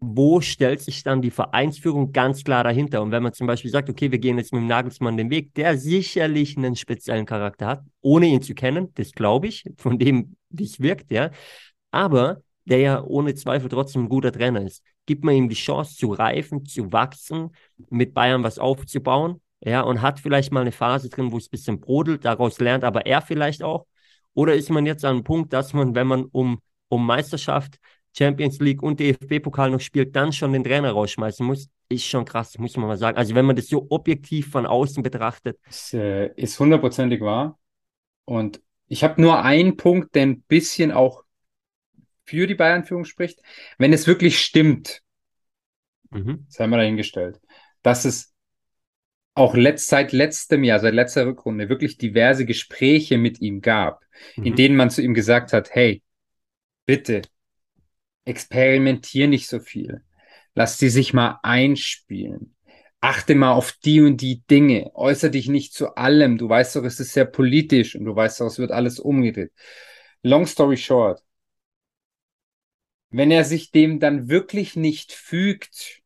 wo 0.00 0.40
stellt 0.40 0.80
sich 0.80 1.04
dann 1.04 1.22
die 1.22 1.30
Vereinsführung 1.30 2.12
ganz 2.12 2.42
klar 2.42 2.64
dahinter? 2.64 3.02
Und 3.02 3.12
wenn 3.12 3.22
man 3.22 3.32
zum 3.32 3.46
Beispiel 3.46 3.70
sagt, 3.70 3.88
okay, 3.88 4.10
wir 4.10 4.18
gehen 4.18 4.38
jetzt 4.38 4.52
mit 4.52 4.62
dem 4.62 4.66
Nagelsmann 4.66 5.16
den 5.16 5.30
Weg, 5.30 5.54
der 5.54 5.78
sicherlich 5.78 6.56
einen 6.56 6.74
speziellen 6.74 7.24
Charakter 7.24 7.66
hat, 7.66 7.84
ohne 8.00 8.26
ihn 8.26 8.42
zu 8.42 8.54
kennen, 8.54 8.92
das 8.94 9.12
glaube 9.12 9.46
ich, 9.46 9.64
von 9.78 9.98
dem, 9.98 10.36
wie 10.50 10.64
es 10.64 10.80
wirkt, 10.80 11.12
ja. 11.12 11.30
Aber 11.92 12.42
der 12.64 12.78
ja 12.78 13.02
ohne 13.02 13.34
Zweifel 13.34 13.68
trotzdem 13.68 14.04
ein 14.04 14.08
guter 14.08 14.32
Trainer 14.32 14.62
ist 14.62 14.82
gibt 15.06 15.24
man 15.24 15.34
ihm 15.34 15.48
die 15.48 15.54
Chance 15.54 15.96
zu 15.96 16.12
reifen, 16.12 16.64
zu 16.64 16.92
wachsen, 16.92 17.50
mit 17.90 18.14
Bayern 18.14 18.42
was 18.42 18.58
aufzubauen. 18.58 19.40
Ja, 19.64 19.82
und 19.82 20.02
hat 20.02 20.18
vielleicht 20.18 20.52
mal 20.52 20.60
eine 20.60 20.72
Phase 20.72 21.08
drin, 21.08 21.30
wo 21.30 21.38
es 21.38 21.46
ein 21.46 21.50
bisschen 21.50 21.80
brodelt, 21.80 22.24
daraus 22.24 22.58
lernt 22.58 22.82
aber 22.82 23.06
er 23.06 23.22
vielleicht 23.22 23.62
auch. 23.62 23.86
Oder 24.34 24.54
ist 24.54 24.70
man 24.70 24.86
jetzt 24.86 25.04
an 25.04 25.16
einem 25.16 25.24
Punkt, 25.24 25.52
dass 25.52 25.72
man, 25.72 25.94
wenn 25.94 26.06
man 26.06 26.24
um, 26.24 26.60
um 26.88 27.06
Meisterschaft, 27.06 27.78
Champions 28.16 28.58
League 28.60 28.82
und 28.82 29.00
DFB-Pokal 29.00 29.70
noch 29.70 29.80
spielt, 29.80 30.14
dann 30.14 30.32
schon 30.32 30.52
den 30.52 30.64
Trainer 30.64 30.92
rausschmeißen 30.92 31.44
muss? 31.44 31.68
Ist 31.88 32.06
schon 32.06 32.24
krass, 32.24 32.58
muss 32.58 32.76
man 32.76 32.86
mal 32.86 32.96
sagen. 32.96 33.16
Also, 33.16 33.34
wenn 33.34 33.44
man 33.44 33.56
das 33.56 33.68
so 33.68 33.86
objektiv 33.90 34.50
von 34.50 34.66
außen 34.66 35.02
betrachtet. 35.02 35.58
Das 35.66 35.92
äh, 35.92 36.28
ist 36.36 36.58
hundertprozentig 36.58 37.20
wahr. 37.20 37.58
Und 38.24 38.62
ich 38.88 39.04
habe 39.04 39.20
nur 39.20 39.42
einen 39.42 39.76
Punkt, 39.76 40.14
der 40.14 40.22
ein 40.22 40.42
bisschen 40.42 40.92
auch 40.92 41.24
für 42.24 42.46
die 42.46 42.54
Bayern-Führung 42.54 43.04
spricht, 43.04 43.40
wenn 43.78 43.92
es 43.92 44.06
wirklich 44.06 44.38
stimmt, 44.38 45.02
mhm. 46.10 46.46
sei 46.48 46.66
mal 46.66 46.78
dahingestellt, 46.78 47.40
dass 47.82 48.04
es 48.04 48.31
auch 49.34 49.54
letzt, 49.54 49.88
seit 49.88 50.12
letztem 50.12 50.64
Jahr, 50.64 50.80
seit 50.80 50.94
letzter 50.94 51.26
Rückrunde 51.26 51.68
wirklich 51.68 51.98
diverse 51.98 52.44
Gespräche 52.44 53.18
mit 53.18 53.40
ihm 53.40 53.60
gab, 53.60 54.04
mhm. 54.36 54.44
in 54.44 54.56
denen 54.56 54.76
man 54.76 54.90
zu 54.90 55.02
ihm 55.02 55.14
gesagt 55.14 55.52
hat, 55.52 55.74
hey, 55.74 56.02
bitte, 56.86 57.22
experimentier 58.24 59.28
nicht 59.28 59.48
so 59.48 59.58
viel. 59.58 60.02
Lass 60.54 60.76
die 60.76 60.90
sich 60.90 61.14
mal 61.14 61.38
einspielen. 61.42 62.54
Achte 63.00 63.34
mal 63.34 63.52
auf 63.52 63.72
die 63.72 64.00
und 64.00 64.20
die 64.20 64.42
Dinge. 64.50 64.90
Äußere 64.94 65.30
dich 65.30 65.48
nicht 65.48 65.72
zu 65.72 65.96
allem. 65.96 66.38
Du 66.38 66.48
weißt 66.48 66.76
doch, 66.76 66.84
es 66.84 67.00
ist 67.00 67.14
sehr 67.14 67.24
politisch 67.24 67.96
und 67.96 68.04
du 68.04 68.14
weißt 68.14 68.40
doch, 68.40 68.46
es 68.46 68.58
wird 68.58 68.70
alles 68.70 69.00
umgedreht. 69.00 69.50
Long 70.22 70.46
story 70.46 70.76
short 70.76 71.22
wenn 73.12 73.30
er 73.30 73.44
sich 73.44 73.70
dem 73.70 74.00
dann 74.00 74.28
wirklich 74.28 74.74
nicht 74.74 75.12
fügt 75.12 76.02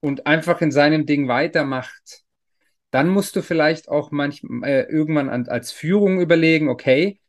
und 0.00 0.26
einfach 0.26 0.60
in 0.60 0.70
seinem 0.70 1.06
Ding 1.06 1.28
weitermacht, 1.28 2.22
dann 2.90 3.08
musst 3.08 3.36
du 3.36 3.42
vielleicht 3.42 3.88
auch 3.88 4.10
manchmal 4.10 4.68
äh, 4.68 4.82
irgendwann 4.84 5.28
an, 5.28 5.48
als 5.48 5.72
Führung 5.72 6.20
überlegen, 6.20 6.68
okay, 6.68 7.20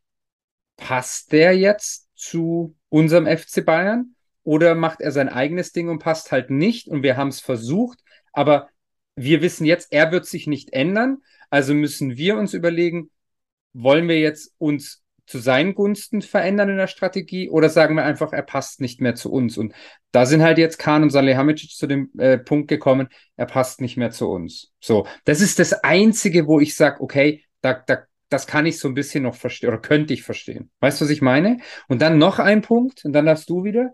passt 0.78 1.32
der 1.32 1.58
jetzt 1.58 2.10
zu 2.16 2.76
unserem 2.90 3.26
FC 3.26 3.64
Bayern 3.66 4.16
oder 4.44 4.76
macht 4.76 5.02
er 5.02 5.12
sein 5.12 5.30
eigenes 5.30 5.72
Ding 5.72 5.90
und 5.90 6.00
passt 6.00 6.32
halt 6.32 6.50
nicht 6.50 6.88
und 6.88 7.04
wir 7.04 7.18
haben 7.18 7.28
es 7.28 7.40
versucht, 7.40 8.00
aber 8.34 8.70
wir 9.16 9.42
wissen 9.42 9.66
jetzt, 9.66 9.92
er 9.92 10.12
wird 10.12 10.26
sich 10.26 10.48
nicht 10.48 10.74
ändern, 10.74 11.20
also 11.50 11.74
müssen 11.74 12.18
wir 12.18 12.38
uns 12.38 12.54
überlegen, 12.54 13.12
wollen 13.74 14.08
wir 14.08 14.20
jetzt 14.20 14.54
uns 14.58 15.04
zu 15.32 15.40
seinen 15.40 15.74
Gunsten 15.76 16.22
verändern 16.22 16.70
in 16.70 16.78
der 16.78 16.88
Strategie 16.88 17.50
oder 17.50 17.70
sagen 17.70 17.96
wir 17.96 18.04
einfach, 18.04 18.34
er 18.34 18.42
passt 18.42 18.82
nicht 18.82 19.00
mehr 19.00 19.16
zu 19.16 19.32
uns? 19.32 19.58
Und 19.58 19.74
da 20.12 20.26
sind 20.26 20.44
halt 20.44 20.58
jetzt 20.58 20.78
Kahn 20.78 21.04
und 21.04 21.10
Salihamidzic 21.10 21.72
zu 21.72 21.88
dem 21.88 22.12
äh, 22.18 22.38
Punkt 22.38 22.68
gekommen, 22.68 23.08
er 23.38 23.46
passt 23.46 23.80
nicht 23.80 23.96
mehr 23.96 24.12
zu 24.12 24.30
uns. 24.30 24.74
So, 24.82 25.08
das 25.24 25.40
ist 25.40 25.58
das 25.58 25.72
Einzige, 25.72 26.48
wo 26.48 26.60
ich 26.60 26.76
sage, 26.76 27.00
okay, 27.02 27.46
da, 27.62 27.74
da, 27.74 28.00
das 28.28 28.46
kann 28.46 28.66
ich 28.66 28.78
so 28.78 28.90
ein 28.90 28.94
bisschen 28.94 29.24
noch 29.24 29.36
verstehen 29.36 29.70
oder 29.70 29.80
könnte 29.80 30.14
ich 30.14 30.24
verstehen. 30.24 30.70
Weißt 30.82 31.00
du, 31.00 31.06
was 31.06 31.12
ich 31.12 31.22
meine? 31.22 31.60
Und 31.88 32.02
dann 32.02 32.18
noch 32.18 32.40
ein 32.40 32.62
Punkt 32.62 33.06
und 33.06 33.14
dann 33.14 33.26
darfst 33.26 33.50
du 33.50 33.64
wieder. 33.64 33.94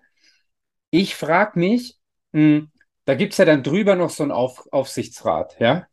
Ich 0.90 1.16
frage 1.16 1.60
mich, 1.60 1.98
mh, 2.32 2.42
hm, 2.42 2.72
da 3.06 3.14
gibt 3.14 3.34
es 3.34 3.38
ja 3.38 3.46
dann 3.46 3.62
drüber 3.62 3.96
noch 3.96 4.10
so 4.10 4.24
einen 4.24 4.32
Auf 4.32 4.68
Aufsichtsrat, 4.72 5.56
ja? 5.60 5.88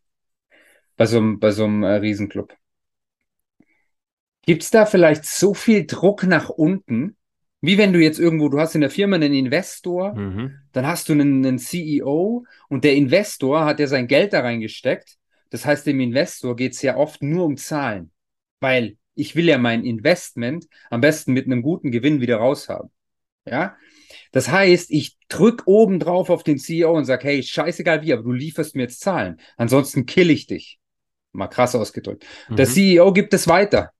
Bei 0.96 1.04
so 1.04 1.18
einem, 1.18 1.38
bei 1.38 1.50
so 1.50 1.64
einem 1.64 1.82
äh, 1.82 1.96
Riesenclub. 1.96 2.56
Gibt 4.46 4.62
es 4.62 4.70
da 4.70 4.86
vielleicht 4.86 5.24
so 5.24 5.54
viel 5.54 5.86
Druck 5.86 6.24
nach 6.24 6.48
unten, 6.48 7.16
wie 7.60 7.78
wenn 7.78 7.92
du 7.94 8.00
jetzt 8.00 8.18
irgendwo, 8.18 8.48
du 8.50 8.60
hast 8.60 8.74
in 8.74 8.82
der 8.82 8.90
Firma 8.90 9.16
einen 9.16 9.32
Investor, 9.32 10.14
mhm. 10.14 10.58
dann 10.72 10.86
hast 10.86 11.08
du 11.08 11.14
einen, 11.14 11.44
einen, 11.44 11.58
CEO 11.58 12.44
und 12.68 12.84
der 12.84 12.94
Investor 12.94 13.64
hat 13.64 13.80
ja 13.80 13.86
sein 13.86 14.06
Geld 14.06 14.34
da 14.34 14.40
reingesteckt. 14.40 15.16
Das 15.48 15.64
heißt, 15.64 15.86
dem 15.86 16.00
Investor 16.00 16.56
geht 16.56 16.72
es 16.72 16.82
ja 16.82 16.96
oft 16.96 17.22
nur 17.22 17.46
um 17.46 17.56
Zahlen, 17.56 18.10
weil 18.60 18.98
ich 19.14 19.34
will 19.34 19.46
ja 19.46 19.56
mein 19.56 19.84
Investment 19.84 20.66
am 20.90 21.00
besten 21.00 21.32
mit 21.32 21.46
einem 21.46 21.62
guten 21.62 21.90
Gewinn 21.90 22.20
wieder 22.20 22.36
raushaben. 22.36 22.90
Ja, 23.46 23.76
das 24.32 24.50
heißt, 24.50 24.90
ich 24.90 25.16
drück 25.28 25.62
oben 25.66 26.00
drauf 26.00 26.28
auf 26.28 26.42
den 26.42 26.58
CEO 26.58 26.94
und 26.94 27.04
sag, 27.04 27.24
hey, 27.24 27.42
scheißegal 27.42 28.02
wie, 28.02 28.12
aber 28.12 28.22
du 28.22 28.32
lieferst 28.32 28.74
mir 28.74 28.82
jetzt 28.82 29.00
Zahlen. 29.00 29.40
Ansonsten 29.56 30.06
kill 30.06 30.30
ich 30.30 30.46
dich. 30.46 30.80
Mal 31.32 31.48
krass 31.48 31.74
ausgedrückt. 31.74 32.26
Mhm. 32.48 32.56
Der 32.56 32.66
CEO 32.66 33.12
gibt 33.12 33.32
es 33.32 33.48
weiter 33.48 33.93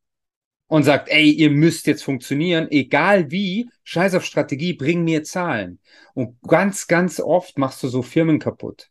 und 0.74 0.82
sagt, 0.82 1.08
ey, 1.08 1.30
ihr 1.30 1.50
müsst 1.50 1.86
jetzt 1.86 2.02
funktionieren, 2.02 2.66
egal 2.68 3.30
wie, 3.30 3.70
scheiß 3.84 4.16
auf 4.16 4.24
Strategie, 4.24 4.72
bring 4.72 5.04
mir 5.04 5.22
Zahlen. 5.22 5.78
Und 6.14 6.36
ganz, 6.42 6.88
ganz 6.88 7.20
oft 7.20 7.58
machst 7.58 7.80
du 7.84 7.86
so 7.86 8.02
Firmen 8.02 8.40
kaputt. 8.40 8.88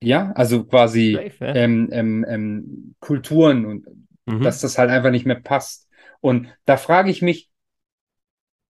Ja, 0.00 0.30
also 0.36 0.62
quasi 0.62 1.14
Safe, 1.14 1.44
ja. 1.44 1.54
ähm, 1.56 1.88
ähm, 1.90 2.24
ähm, 2.28 2.94
Kulturen 3.00 3.66
und 3.66 3.86
mhm. 4.26 4.42
dass 4.44 4.60
das 4.60 4.78
halt 4.78 4.90
einfach 4.90 5.10
nicht 5.10 5.26
mehr 5.26 5.40
passt. 5.40 5.88
Und 6.20 6.46
da 6.66 6.76
frage 6.76 7.10
ich 7.10 7.20
mich, 7.20 7.50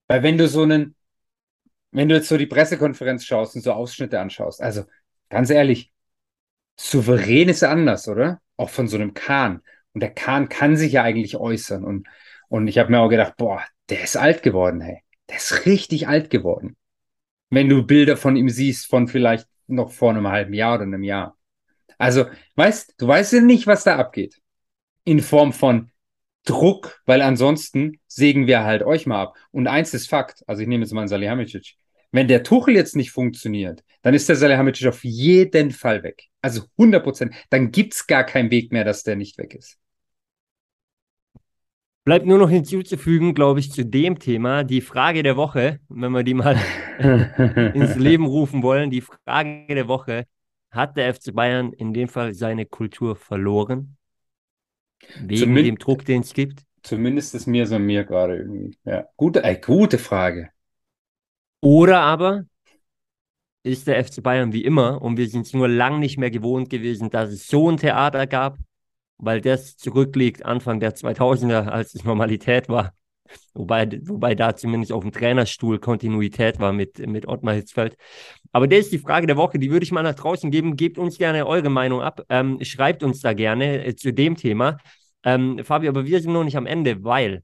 weil 0.07 0.23
wenn 0.23 0.39
du 0.39 0.49
so 0.49 0.63
einen, 0.63 0.95
wenn 1.91 2.09
du 2.09 2.15
jetzt 2.15 2.29
so 2.29 2.39
die 2.39 2.47
Pressekonferenz 2.47 3.27
schaust 3.27 3.57
und 3.57 3.61
so 3.61 3.73
Ausschnitte 3.73 4.19
anschaust, 4.19 4.63
also 4.63 4.85
ganz 5.29 5.51
ehrlich, 5.51 5.93
souverän 6.81 7.51
ist 7.51 7.63
anders, 7.63 8.09
oder? 8.09 8.41
Auch 8.57 8.71
von 8.71 8.89
so 8.89 8.97
einem 8.97 9.13
Kahn. 9.13 9.61
Und 9.95 10.03
der 10.03 10.11
Kahn 10.11 10.49
kann 10.49 10.77
sich 10.77 10.93
ja 10.93 11.03
eigentlich 11.03 11.37
äußern. 11.37 11.85
Und, 11.85 12.07
und 12.49 12.69
ich 12.69 12.79
habe 12.79 12.91
mir 12.91 13.01
auch 13.01 13.09
gedacht, 13.09 13.37
boah, 13.37 13.63
der 13.89 14.03
ist 14.03 14.17
alt 14.17 14.43
geworden, 14.43 14.81
hey. 14.81 15.03
Der 15.29 15.37
ist 15.37 15.67
richtig 15.67 16.09
alt 16.09 16.31
geworden. 16.31 16.77
Wenn 17.51 17.69
du 17.69 17.87
Bilder 17.87 18.17
von 18.17 18.37
ihm 18.37 18.49
siehst, 18.49 18.87
von 18.87 19.09
vielleicht 19.09 19.47
noch 19.67 19.93
vor 19.93 20.11
einem 20.11 20.29
halben 20.29 20.55
Jahr 20.55 20.77
oder 20.77 20.85
einem 20.85 21.03
Jahr. 21.03 21.37
Also, 21.99 22.27
weißt, 22.55 22.95
du 22.99 23.07
weißt 23.07 23.35
ja 23.35 23.41
nicht, 23.41 23.67
was 23.67 23.85
da 23.85 23.97
abgeht. 23.97 24.41
In 25.05 25.21
Form 25.21 25.53
von 25.53 25.91
Druck, 26.45 27.03
weil 27.05 27.21
ansonsten 27.21 28.01
sägen 28.07 28.47
wir 28.47 28.65
halt 28.65 28.83
euch 28.83 29.07
mal 29.07 29.23
ab. 29.23 29.37
Und 29.51 29.67
eins 29.67 29.93
ist 29.93 30.09
Fakt, 30.09 30.43
also 30.47 30.63
ich 30.63 30.69
nehme 30.69 30.85
jetzt 30.85 30.93
mal 30.93 31.03
einen 31.03 31.09
Salihamidzic. 31.09 31.75
Wenn 32.11 32.29
der 32.29 32.43
Tuchel 32.43 32.75
jetzt 32.75 32.97
nicht 32.97 33.11
funktioniert, 33.11 33.85
dann 34.03 34.15
ist 34.15 34.29
der 34.29 34.37
Salihamidzic 34.37 34.87
auf 34.89 35.05
jeden 35.05 35.71
Fall 35.73 36.03
weg. 36.03 36.25
Also 36.41 36.63
100 36.79 37.03
Prozent. 37.03 37.35
Dann 37.51 37.71
gibt's 37.71 38.07
gar 38.07 38.25
keinen 38.25 38.51
Weg 38.51 38.73
mehr, 38.73 38.85
dass 38.85 39.03
der 39.03 39.17
nicht 39.17 39.37
weg 39.39 39.55
ist. 39.55 39.79
Bleibt 42.05 42.25
nur 42.25 42.39
noch 42.39 42.49
hinzuzufügen, 42.49 43.35
glaube 43.35 43.61
ich, 43.61 43.71
zu 43.71 43.85
dem 43.85 44.19
Thema 44.19 44.65
die 44.65 44.81
Frage 44.81 45.23
der 45.23 45.37
Woche, 45.37 45.81
wenn 45.91 46.13
wir 46.13 46.23
die 46.23 46.33
mal 46.33 46.57
ins 47.75 47.97
Leben 47.97 48.25
rufen 48.25 48.63
wollen. 48.63 48.89
Die 48.91 49.03
Frage 49.03 49.67
der 49.75 49.89
Woche: 49.89 50.25
Hat 50.71 50.97
der 50.97 51.13
FC 51.15 51.35
Bayern 51.35 51.75
in 51.75 51.93
dem 51.93 52.09
Fall 52.09 52.33
seine 52.33 52.65
Kultur 52.65 53.15
verloren? 53.15 53.99
Wegen 55.21 55.37
Zumin- 55.37 55.65
dem 55.65 55.79
Druck, 55.79 56.07
den 56.07 56.23
es 56.23 56.33
gibt? 56.33 56.63
Zumindest 56.83 57.35
ist 57.35 57.47
mir 57.47 57.67
so 57.67 57.79
mir 57.79 58.05
gerade 58.05 58.37
irgendwie. 58.37 58.79
Ja, 58.85 59.07
gute, 59.17 59.45
äh, 59.45 59.61
gute 59.61 59.99
Frage. 59.99 60.49
Oder 61.61 62.01
aber 62.01 62.45
ist 63.63 63.87
der 63.87 64.03
FC 64.05 64.23
Bayern 64.23 64.53
wie 64.53 64.65
immer 64.65 65.03
und 65.03 65.17
wir 65.17 65.29
sind 65.29 65.47
es 65.47 65.53
nur 65.53 65.69
lang 65.69 65.99
nicht 66.01 66.19
mehr 66.19 66.31
gewohnt 66.31 66.71
gewesen, 66.71 67.11
dass 67.11 67.31
es 67.31 67.49
so 67.49 67.71
ein 67.71 67.77
Theater 67.77 68.27
gab, 68.27 68.59
weil 69.19 69.41
das 69.41 69.77
zurückliegt 69.77 70.45
Anfang 70.45 70.81
der 70.81 70.95
2000er, 70.95 71.67
als 71.69 71.95
es 71.95 72.05
Normalität 72.05 72.69
war. 72.69 72.93
Wobei, 73.53 73.87
wobei 74.05 74.35
da 74.35 74.57
zumindest 74.57 74.93
auf 74.93 75.03
dem 75.03 75.13
Trainerstuhl 75.13 75.79
Kontinuität 75.79 76.61
war 76.61 76.73
mit, 76.73 76.99
mit 77.07 77.29
Ottmar 77.29 77.55
Hitzfeld. 77.55 77.97
Aber 78.53 78.67
das 78.67 78.81
ist 78.81 78.93
die 78.93 78.99
Frage 78.99 79.27
der 79.27 79.37
Woche, 79.37 79.59
die 79.59 79.71
würde 79.71 79.85
ich 79.85 79.93
mal 79.93 80.03
nach 80.03 80.15
draußen 80.15 80.51
geben. 80.51 80.77
Gebt 80.77 80.97
uns 80.97 81.19
gerne 81.19 81.47
eure 81.47 81.69
Meinung 81.69 82.01
ab. 82.01 82.23
Ähm, 82.31 82.59
schreibt 82.63 83.03
uns 83.03 83.21
da 83.21 83.35
gerne 83.35 83.85
äh, 83.85 83.95
zu 83.97 84.13
dem 84.15 84.37
Thema. 84.37 84.79
Ähm, 85.25 85.63
Fabio, 85.63 85.91
aber 85.91 86.07
wir 86.07 86.21
sind 86.23 86.33
noch 86.33 86.45
nicht 86.45 86.57
am 86.57 86.65
Ende, 86.67 87.05
weil 87.05 87.43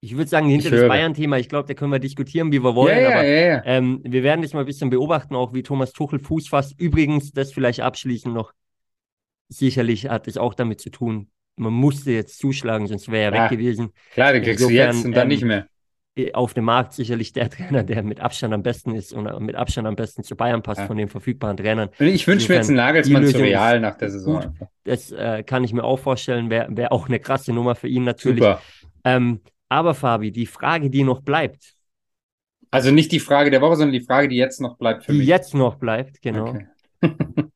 ich 0.00 0.16
würde 0.16 0.28
sagen, 0.28 0.48
hinter 0.48 0.70
das. 0.70 0.88
Bayern-Thema, 0.88 1.38
ich 1.38 1.48
glaube, 1.48 1.68
da 1.68 1.74
können 1.74 1.92
wir 1.92 1.98
diskutieren, 1.98 2.50
wie 2.52 2.62
wir 2.62 2.74
wollen. 2.74 2.96
ja, 2.96 3.02
ja, 3.02 3.18
aber 3.18 3.26
ja, 3.26 3.62
ähm, 3.66 4.00
wir 4.02 4.22
werden 4.22 4.42
das 4.42 4.54
mal 4.54 4.60
ein 4.60 4.66
bisschen 4.66 4.90
beobachten, 4.90 5.34
auch 5.34 5.52
wie 5.52 5.62
Thomas 5.62 5.92
Tuchel 5.92 6.18
Fuß 6.18 6.48
fasst. 6.48 6.80
Übrigens, 6.80 7.32
das 7.32 7.52
vielleicht 7.52 7.80
abschließend 7.80 8.34
noch. 8.34 8.52
Sicherlich 9.48 10.08
hat 10.08 10.28
es 10.28 10.36
auch 10.36 10.54
damit 10.54 10.80
zu 10.80 10.90
tun, 10.90 11.30
man 11.56 11.72
musste 11.72 12.12
jetzt 12.12 12.38
zuschlagen, 12.38 12.86
sonst 12.86 13.10
wäre 13.10 13.34
er 13.34 13.42
weg 13.42 13.50
gewesen. 13.50 13.92
Klar, 14.12 14.32
den 14.32 14.42
kriegst 14.42 14.60
du 14.60 14.68
Insofern, 14.68 14.96
jetzt 14.96 15.04
und 15.04 15.12
dann 15.12 15.22
ähm, 15.22 15.28
nicht 15.28 15.44
mehr. 15.44 15.66
Eh, 16.16 16.32
Auf 16.32 16.54
dem 16.54 16.64
Markt 16.64 16.94
sicherlich 16.94 17.32
der 17.32 17.50
Trainer, 17.50 17.82
der 17.82 18.02
mit 18.02 18.20
Abstand 18.20 18.54
am 18.54 18.62
besten 18.62 18.94
ist 18.94 19.12
und 19.12 19.40
mit 19.40 19.54
Abstand 19.54 19.86
am 19.86 19.96
besten 19.96 20.22
zu 20.22 20.36
Bayern 20.36 20.62
passt 20.62 20.82
von 20.82 20.96
den 20.96 21.08
verfügbaren 21.08 21.56
Trainern. 21.56 21.90
Ich 21.98 22.26
wünsche 22.26 22.50
mir 22.50 22.56
jetzt 22.56 22.68
einen 22.68 22.76
Nagelsmann 22.76 23.26
zu 23.26 23.38
Real 23.38 23.80
nach 23.80 23.96
der 23.96 24.10
Saison. 24.10 24.42
gut. 24.42 24.68
Das 24.84 25.12
äh, 25.12 25.42
kann 25.44 25.62
ich 25.62 25.72
mir 25.72 25.84
auch 25.84 25.98
vorstellen, 25.98 26.50
wäre 26.50 26.68
wär 26.70 26.92
auch 26.92 27.08
eine 27.08 27.20
krasse 27.20 27.52
Nummer 27.52 27.74
für 27.74 27.88
ihn 27.88 28.04
natürlich. 28.04 28.42
Super. 28.42 28.62
Ähm, 29.04 29.40
aber 29.70 29.94
Fabi, 29.94 30.32
die 30.32 30.46
Frage, 30.46 30.90
die 30.90 31.04
noch 31.04 31.22
bleibt, 31.22 31.74
Also 32.72 32.90
nicht 32.90 33.12
die 33.12 33.20
Frage 33.20 33.50
der 33.50 33.60
Woche, 33.60 33.76
sondern 33.76 33.92
die 33.92 34.00
Frage, 34.04 34.28
die 34.28 34.36
jetzt 34.36 34.60
noch 34.60 34.76
bleibt 34.76 35.04
für 35.04 35.12
die 35.12 35.18
mich. 35.18 35.28
jetzt 35.28 35.54
noch 35.54 35.76
bleibt, 35.76 36.20
genau. 36.22 36.50
Okay. 36.50 36.66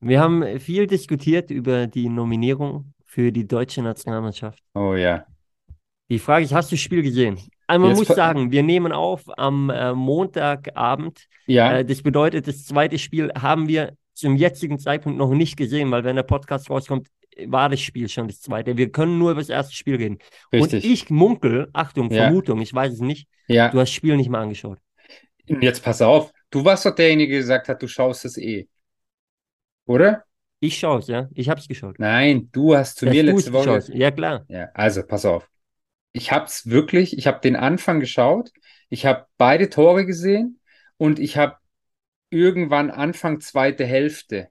Wir 0.00 0.20
haben 0.20 0.58
viel 0.58 0.86
diskutiert 0.86 1.50
über 1.50 1.86
die 1.86 2.08
Nominierung 2.08 2.92
für 3.04 3.30
die 3.30 3.46
deutsche 3.46 3.82
Nationalmannschaft. 3.82 4.58
Oh 4.74 4.94
ja. 4.94 5.26
Die 6.10 6.18
Frage 6.18 6.44
ist, 6.44 6.52
hast 6.52 6.70
du 6.72 6.76
das 6.76 6.80
Spiel 6.82 7.02
gesehen? 7.02 7.38
Also 7.66 7.80
man 7.86 7.96
Jetzt 7.96 8.08
muss 8.08 8.16
sagen, 8.16 8.50
wir 8.50 8.62
nehmen 8.62 8.92
auf 8.92 9.22
am 9.38 9.70
äh, 9.70 9.94
Montagabend. 9.94 11.26
Ja, 11.46 11.78
Äh, 11.78 11.84
das 11.84 12.02
bedeutet, 12.02 12.48
das 12.48 12.64
zweite 12.64 12.98
Spiel 12.98 13.32
haben 13.40 13.68
wir 13.68 13.96
zum 14.14 14.36
jetzigen 14.36 14.78
Zeitpunkt 14.78 15.18
noch 15.18 15.30
nicht 15.32 15.56
gesehen, 15.56 15.90
weil 15.90 16.04
wenn 16.04 16.16
der 16.16 16.22
Podcast 16.24 16.68
rauskommt, 16.68 17.08
war 17.46 17.68
das 17.68 17.80
Spiel 17.80 18.08
schon 18.08 18.28
das 18.28 18.40
zweite. 18.40 18.76
Wir 18.76 18.90
können 18.92 19.18
nur 19.18 19.30
über 19.32 19.40
das 19.40 19.48
erste 19.48 19.74
Spiel 19.74 19.96
reden. 19.96 20.18
richtig. 20.52 20.84
Und 20.84 20.90
ich 20.90 21.10
munkel, 21.10 21.68
Achtung, 21.72 22.10
Ja. 22.10 22.24
Vermutung, 22.24 22.60
ich 22.60 22.72
weiß 22.74 22.94
es 22.94 23.00
nicht, 23.00 23.28
ja. 23.48 23.68
du 23.68 23.78
hast 23.80 23.88
das 23.88 23.94
Spiel 23.94 24.16
nicht 24.16 24.28
mal 24.30 24.42
angeschaut. 24.42 24.78
Jetzt 25.46 25.82
pass 25.82 26.00
auf. 26.02 26.32
Du 26.50 26.64
warst 26.64 26.86
doch 26.86 26.94
derjenige, 26.94 27.32
der 27.32 27.40
gesagt 27.40 27.68
hat, 27.68 27.82
du 27.82 27.88
schaust 27.88 28.24
es 28.24 28.36
eh. 28.38 28.68
Oder? 29.86 30.24
Ich 30.60 30.78
schaue 30.78 31.00
es, 31.00 31.08
ja. 31.08 31.28
Ich 31.32 31.48
habe 31.48 31.60
es 31.60 31.66
geschaut. 31.66 31.98
Nein, 31.98 32.48
du 32.52 32.76
hast 32.76 32.98
zu 32.98 33.06
Dass 33.06 33.14
mir 33.14 33.22
letzte 33.24 33.50
es 33.50 33.52
Woche. 33.52 33.76
geschaut. 33.76 33.94
Ja, 33.96 34.10
klar. 34.10 34.44
Ja, 34.48 34.70
also 34.74 35.02
pass 35.02 35.24
auf. 35.24 35.48
Ich 36.12 36.30
hab's 36.30 36.66
wirklich, 36.66 37.16
ich 37.18 37.26
habe 37.26 37.40
den 37.40 37.56
Anfang 37.56 37.98
geschaut, 37.98 38.50
ich 38.90 39.06
habe 39.06 39.26
beide 39.38 39.70
Tore 39.70 40.04
gesehen 40.06 40.60
und 40.98 41.18
ich 41.18 41.36
habe 41.36 41.56
irgendwann 42.30 42.90
Anfang 42.90 43.40
zweite 43.40 43.84
Hälfte 43.84 44.48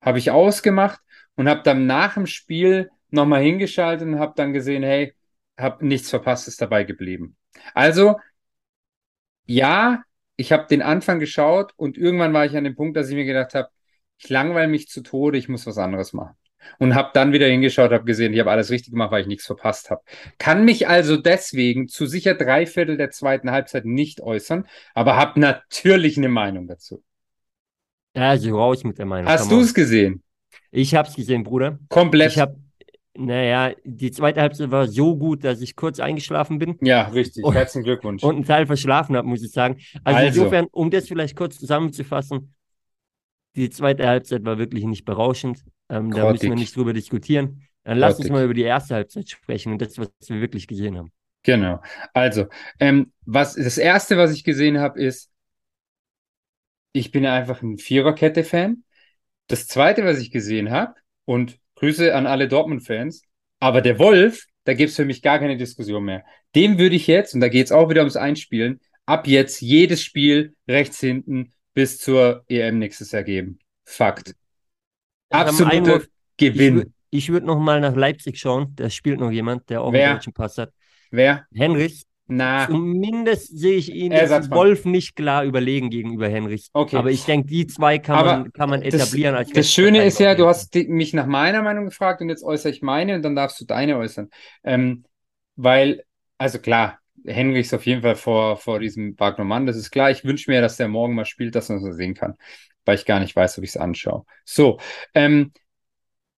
habe 0.00 0.18
ich 0.18 0.30
ausgemacht 0.30 1.00
und 1.36 1.48
habe 1.48 1.62
dann 1.62 1.86
nach 1.86 2.14
dem 2.14 2.26
Spiel 2.26 2.90
nochmal 3.10 3.42
hingeschaltet 3.42 4.06
und 4.06 4.18
habe 4.18 4.34
dann 4.36 4.52
gesehen, 4.52 4.82
hey, 4.82 5.14
habe 5.58 5.86
nichts 5.86 6.10
verpasst, 6.10 6.48
ist 6.48 6.60
dabei 6.60 6.84
geblieben. 6.84 7.36
Also 7.74 8.16
ja, 9.46 10.02
ich 10.36 10.52
habe 10.52 10.66
den 10.66 10.82
Anfang 10.82 11.18
geschaut 11.18 11.72
und 11.76 11.98
irgendwann 11.98 12.32
war 12.32 12.46
ich 12.46 12.56
an 12.56 12.64
dem 12.64 12.74
Punkt, 12.74 12.96
dass 12.96 13.08
ich 13.08 13.14
mir 13.14 13.24
gedacht 13.24 13.54
habe, 13.54 13.68
ich 14.18 14.28
langweile 14.28 14.68
mich 14.68 14.88
zu 14.88 15.02
Tode, 15.02 15.38
ich 15.38 15.48
muss 15.48 15.66
was 15.66 15.78
anderes 15.78 16.12
machen. 16.12 16.36
Und 16.78 16.94
habe 16.94 17.10
dann 17.12 17.32
wieder 17.32 17.48
hingeschaut, 17.48 17.90
habe 17.90 18.04
gesehen, 18.04 18.32
ich 18.32 18.38
habe 18.38 18.52
alles 18.52 18.70
richtig 18.70 18.92
gemacht, 18.92 19.10
weil 19.10 19.22
ich 19.22 19.26
nichts 19.26 19.46
verpasst 19.46 19.90
habe. 19.90 20.00
Kann 20.38 20.64
mich 20.64 20.86
also 20.86 21.16
deswegen 21.16 21.88
zu 21.88 22.06
sicher 22.06 22.34
drei 22.34 22.66
Viertel 22.66 22.96
der 22.96 23.10
zweiten 23.10 23.50
Halbzeit 23.50 23.84
nicht 23.84 24.20
äußern, 24.20 24.66
aber 24.94 25.16
habe 25.16 25.40
natürlich 25.40 26.16
eine 26.18 26.28
Meinung 26.28 26.68
dazu. 26.68 27.02
Also 28.14 28.56
raus 28.56 28.84
mit 28.84 28.98
der 28.98 29.06
Meinung. 29.06 29.28
Hast 29.28 29.50
du 29.50 29.60
es 29.60 29.74
gesehen? 29.74 30.22
Ich 30.70 30.94
habe 30.94 31.08
es 31.08 31.14
gesehen, 31.14 31.42
Bruder. 31.42 31.78
Komplett. 31.88 32.32
Ich 32.32 32.38
habe, 32.38 32.56
naja, 33.14 33.72
die 33.84 34.10
zweite 34.10 34.40
Halbzeit 34.40 34.70
war 34.70 34.88
so 34.88 35.16
gut, 35.16 35.44
dass 35.44 35.60
ich 35.60 35.76
kurz 35.76 36.00
eingeschlafen 36.00 36.58
bin 36.58 36.78
ja, 36.80 37.08
richtig. 37.08 37.44
Und- 37.44 37.54
Herzlichen 37.54 37.84
Glückwunsch. 37.84 38.22
und 38.22 38.36
einen 38.36 38.44
Teil 38.44 38.66
verschlafen 38.66 39.16
habe, 39.16 39.28
muss 39.28 39.42
ich 39.42 39.52
sagen. 39.52 39.78
Also, 40.04 40.18
Also. 40.18 40.40
insofern, 40.40 40.66
um 40.72 40.90
das 40.90 41.08
vielleicht 41.08 41.36
kurz 41.36 41.58
zusammenzufassen, 41.58 42.54
die 43.54 43.68
zweite 43.68 44.06
Halbzeit 44.06 44.44
war 44.44 44.58
wirklich 44.58 44.84
nicht 44.84 45.04
berauschend. 45.04 45.62
Ähm, 45.90 46.10
da 46.10 46.30
müssen 46.30 46.48
wir 46.48 46.56
nicht 46.56 46.74
drüber 46.74 46.94
diskutieren. 46.94 47.62
Dann 47.84 47.98
lass 47.98 48.18
uns 48.18 48.30
mal 48.30 48.44
über 48.44 48.54
die 48.54 48.62
erste 48.62 48.94
Halbzeit 48.94 49.28
sprechen 49.28 49.72
und 49.72 49.82
das, 49.82 49.98
was 49.98 50.08
wir 50.28 50.40
wirklich 50.40 50.66
gesehen 50.66 50.96
haben. 50.96 51.12
Genau. 51.42 51.82
Also, 52.14 52.46
ähm, 52.78 53.12
was, 53.26 53.56
das 53.56 53.76
erste, 53.76 54.16
was 54.16 54.32
ich 54.32 54.44
gesehen 54.44 54.78
habe, 54.78 55.02
ist, 55.02 55.30
ich 56.92 57.10
bin 57.10 57.26
einfach 57.26 57.62
ein 57.62 57.78
Viererkette-Fan. 57.78 58.84
Das 59.48 59.66
zweite, 59.66 60.04
was 60.04 60.18
ich 60.18 60.30
gesehen 60.30 60.70
habe, 60.70 60.94
und 61.24 61.58
Grüße 61.76 62.14
an 62.14 62.26
alle 62.26 62.48
Dortmund-Fans, 62.48 63.22
aber 63.60 63.80
der 63.80 63.98
Wolf, 63.98 64.46
da 64.64 64.74
gibt 64.74 64.90
es 64.90 64.96
für 64.96 65.04
mich 65.04 65.22
gar 65.22 65.38
keine 65.38 65.56
Diskussion 65.56 66.04
mehr. 66.04 66.24
Dem 66.54 66.78
würde 66.78 66.96
ich 66.96 67.06
jetzt, 67.06 67.34
und 67.34 67.40
da 67.40 67.48
geht 67.48 67.66
es 67.66 67.72
auch 67.72 67.88
wieder 67.88 68.00
ums 68.02 68.16
Einspielen, 68.16 68.80
ab 69.06 69.26
jetzt 69.26 69.60
jedes 69.60 70.02
Spiel 70.02 70.54
rechts 70.68 71.00
hinten 71.00 71.52
bis 71.74 71.98
zur 71.98 72.44
EM 72.48 72.78
nächstes 72.78 73.12
Jahr 73.12 73.24
geben. 73.24 73.58
Fakt. 73.84 74.28
Ich 74.30 74.34
Absoluter. 75.30 76.02
Ich, 76.02 76.08
Gewinn. 76.36 76.80
wür- 76.80 76.90
ich 77.10 77.28
würde 77.30 77.46
noch 77.46 77.58
mal 77.58 77.80
nach 77.80 77.94
Leipzig 77.94 78.38
schauen. 78.38 78.74
Da 78.76 78.90
spielt 78.90 79.20
noch 79.20 79.30
jemand, 79.30 79.68
der 79.70 79.82
auch 79.82 79.92
Wer? 79.92 80.08
einen 80.08 80.16
deutschen 80.18 80.32
Pass 80.32 80.58
hat. 80.58 80.72
Wer? 81.10 81.46
Henrich. 81.52 82.04
Na, 82.34 82.66
Zumindest 82.66 83.58
sehe 83.58 83.74
ich 83.74 83.92
ihn 83.92 84.12
mal. 84.12 84.50
Wolf 84.50 84.84
nicht 84.84 85.16
klar 85.16 85.44
überlegen 85.44 85.90
gegenüber 85.90 86.28
Henrich. 86.28 86.70
Okay. 86.72 86.96
Aber 86.96 87.10
ich 87.10 87.24
denke, 87.24 87.48
die 87.48 87.66
zwei 87.66 87.98
kann 87.98 88.16
Aber 88.16 88.38
man, 88.38 88.52
kann 88.52 88.70
man 88.70 88.80
das- 88.80 88.94
etablieren 88.94 89.34
als 89.34 89.50
Das 89.50 89.70
Schöne 89.70 90.04
ist 90.04 90.18
ja, 90.18 90.34
du 90.34 90.46
hast 90.46 90.74
mich 90.74 91.12
nach 91.12 91.26
meiner 91.26 91.62
Meinung 91.62 91.84
gefragt 91.86 92.22
und 92.22 92.30
jetzt 92.30 92.42
äußere 92.42 92.72
ich 92.72 92.80
meine 92.80 93.16
und 93.16 93.22
dann 93.22 93.36
darfst 93.36 93.60
du 93.60 93.66
deine 93.66 93.98
äußern. 93.98 94.30
Ähm, 94.64 95.04
weil, 95.56 96.04
also 96.38 96.58
klar, 96.58 96.98
Henrich 97.26 97.66
ist 97.66 97.74
auf 97.74 97.84
jeden 97.86 98.02
Fall 98.02 98.16
vor, 98.16 98.56
vor 98.56 98.78
diesem 98.80 99.18
Wagnermann, 99.18 99.66
das 99.66 99.76
ist 99.76 99.90
klar. 99.90 100.10
Ich 100.10 100.24
wünsche 100.24 100.50
mir, 100.50 100.60
dass 100.60 100.78
der 100.78 100.88
morgen 100.88 101.14
mal 101.14 101.26
spielt, 101.26 101.54
dass 101.54 101.68
man 101.68 101.78
es 101.78 101.84
so 101.84 101.92
sehen 101.92 102.14
kann, 102.14 102.34
weil 102.84 102.96
ich 102.96 103.04
gar 103.04 103.20
nicht 103.20 103.36
weiß, 103.36 103.58
ob 103.58 103.64
ich 103.64 103.70
es 103.70 103.76
anschaue. 103.76 104.24
So, 104.44 104.78
ähm, 105.14 105.52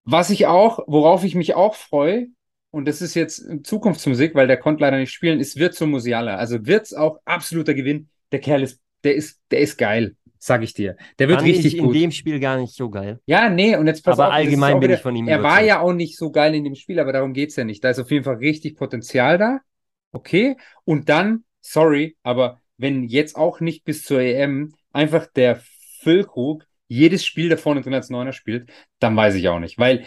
was 0.03 0.31
ich 0.31 0.47
auch, 0.47 0.81
worauf 0.87 1.25
ich 1.25 1.35
mich 1.35 1.55
auch 1.55 1.75
freue, 1.75 2.27
und 2.75 2.87
das 2.87 3.01
ist 3.01 3.15
jetzt 3.15 3.47
Zukunftsmusik, 3.63 4.35
weil 4.35 4.49
der 4.49 4.57
konnte 4.57 4.83
leider 4.83 4.99
nicht 4.99 5.13
spielen, 5.13 5.39
ist 5.39 5.57
Virzo 5.57 5.87
Musiala. 5.87 6.37
Also 6.37 6.67
Wirtz 6.67 6.93
auch 6.93 7.21
absoluter 7.25 7.73
Gewinn. 7.73 8.09
Der 8.33 8.41
Kerl 8.41 8.63
ist, 8.63 8.81
der 9.05 9.15
ist, 9.15 9.41
der 9.53 9.61
ist 9.61 9.79
geil, 9.79 10.17
sag 10.39 10.63
ich 10.65 10.75
dir. 10.75 10.97
Der 11.21 11.29
wird 11.29 11.39
Fand 11.39 11.49
richtig 11.49 11.75
ich 11.75 11.79
in 11.79 11.85
gut. 11.85 11.95
dem 11.95 12.11
Spiel 12.11 12.41
gar 12.41 12.59
nicht 12.59 12.75
so 12.75 12.91
geil. 12.91 13.21
Ja, 13.27 13.49
nee, 13.49 13.77
und 13.77 13.87
jetzt 13.87 14.05
pass 14.05 14.19
Aber 14.19 14.29
auf, 14.29 14.35
ist 14.35 14.47
allgemein 14.47 14.81
bin 14.81 14.89
wieder, 14.89 14.97
ich 14.97 15.03
von 15.03 15.15
ihm 15.15 15.29
Er 15.29 15.43
war 15.43 15.63
ja 15.63 15.81
auch 15.81 15.93
nicht 15.93 16.19
so 16.19 16.33
geil 16.33 16.53
in 16.55 16.65
dem 16.65 16.75
Spiel, 16.75 16.99
aber 16.99 17.13
darum 17.13 17.33
geht's 17.33 17.55
ja 17.55 17.63
nicht. 17.63 17.85
Da 17.85 17.91
ist 17.91 18.01
auf 18.01 18.11
jeden 18.11 18.25
Fall 18.25 18.37
richtig 18.37 18.77
Potenzial 18.77 19.39
da. 19.39 19.61
Okay. 20.11 20.57
Und 20.85 21.09
dann, 21.09 21.45
sorry, 21.61 22.17
aber 22.25 22.61
wenn 22.77 23.05
jetzt 23.05 23.37
auch 23.37 23.61
nicht 23.61 23.85
bis 23.85 24.03
zur 24.03 24.21
EM 24.21 24.75
einfach 24.93 25.27
der 25.27 25.61
Füllkrug 26.01 26.67
jedes 26.89 27.25
Spiel 27.25 27.49
da 27.49 27.57
vorne 27.57 27.83
drin 27.83 27.95
als 27.95 28.11
Neuner 28.11 28.33
spielt, 28.33 28.71
dann 28.99 29.17
weiß 29.17 29.37
ich 29.37 29.49
auch 29.49 29.61
nicht. 29.61 29.79
Weil 29.79 30.05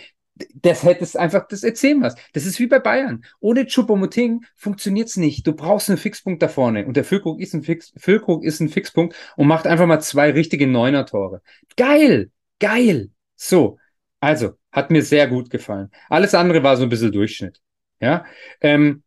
das 0.53 0.83
hätte 0.83 1.03
es 1.03 1.15
einfach, 1.15 1.47
das 1.47 1.63
erzählen 1.63 2.01
was. 2.01 2.15
Das 2.33 2.45
ist 2.45 2.59
wie 2.59 2.67
bei 2.67 2.79
Bayern. 2.79 3.23
Ohne 3.39 3.65
Choupo-Moting 3.65 4.45
funktioniert 4.55 5.09
es 5.09 5.17
nicht. 5.17 5.45
Du 5.47 5.53
brauchst 5.53 5.89
einen 5.89 5.97
Fixpunkt 5.97 6.41
da 6.41 6.47
vorne. 6.47 6.85
Und 6.85 6.97
der 6.97 7.03
Füllkrug 7.03 7.39
ist 7.39 7.53
ein, 7.53 7.63
Fix, 7.63 7.93
Füllkrug 7.97 8.43
ist 8.43 8.59
ein 8.59 8.69
Fixpunkt 8.69 9.15
und 9.35 9.47
macht 9.47 9.67
einfach 9.67 9.85
mal 9.85 9.99
zwei 9.99 10.31
richtige 10.31 10.67
Neuner-Tore. 10.67 11.41
Geil! 11.75 12.31
Geil! 12.59 13.11
So, 13.35 13.77
also, 14.19 14.53
hat 14.71 14.91
mir 14.91 15.03
sehr 15.03 15.27
gut 15.27 15.49
gefallen. 15.49 15.91
Alles 16.09 16.33
andere 16.33 16.63
war 16.63 16.77
so 16.77 16.83
ein 16.83 16.89
bisschen 16.89 17.11
Durchschnitt. 17.11 17.61
Ja. 17.99 18.25
Ähm, 18.61 19.03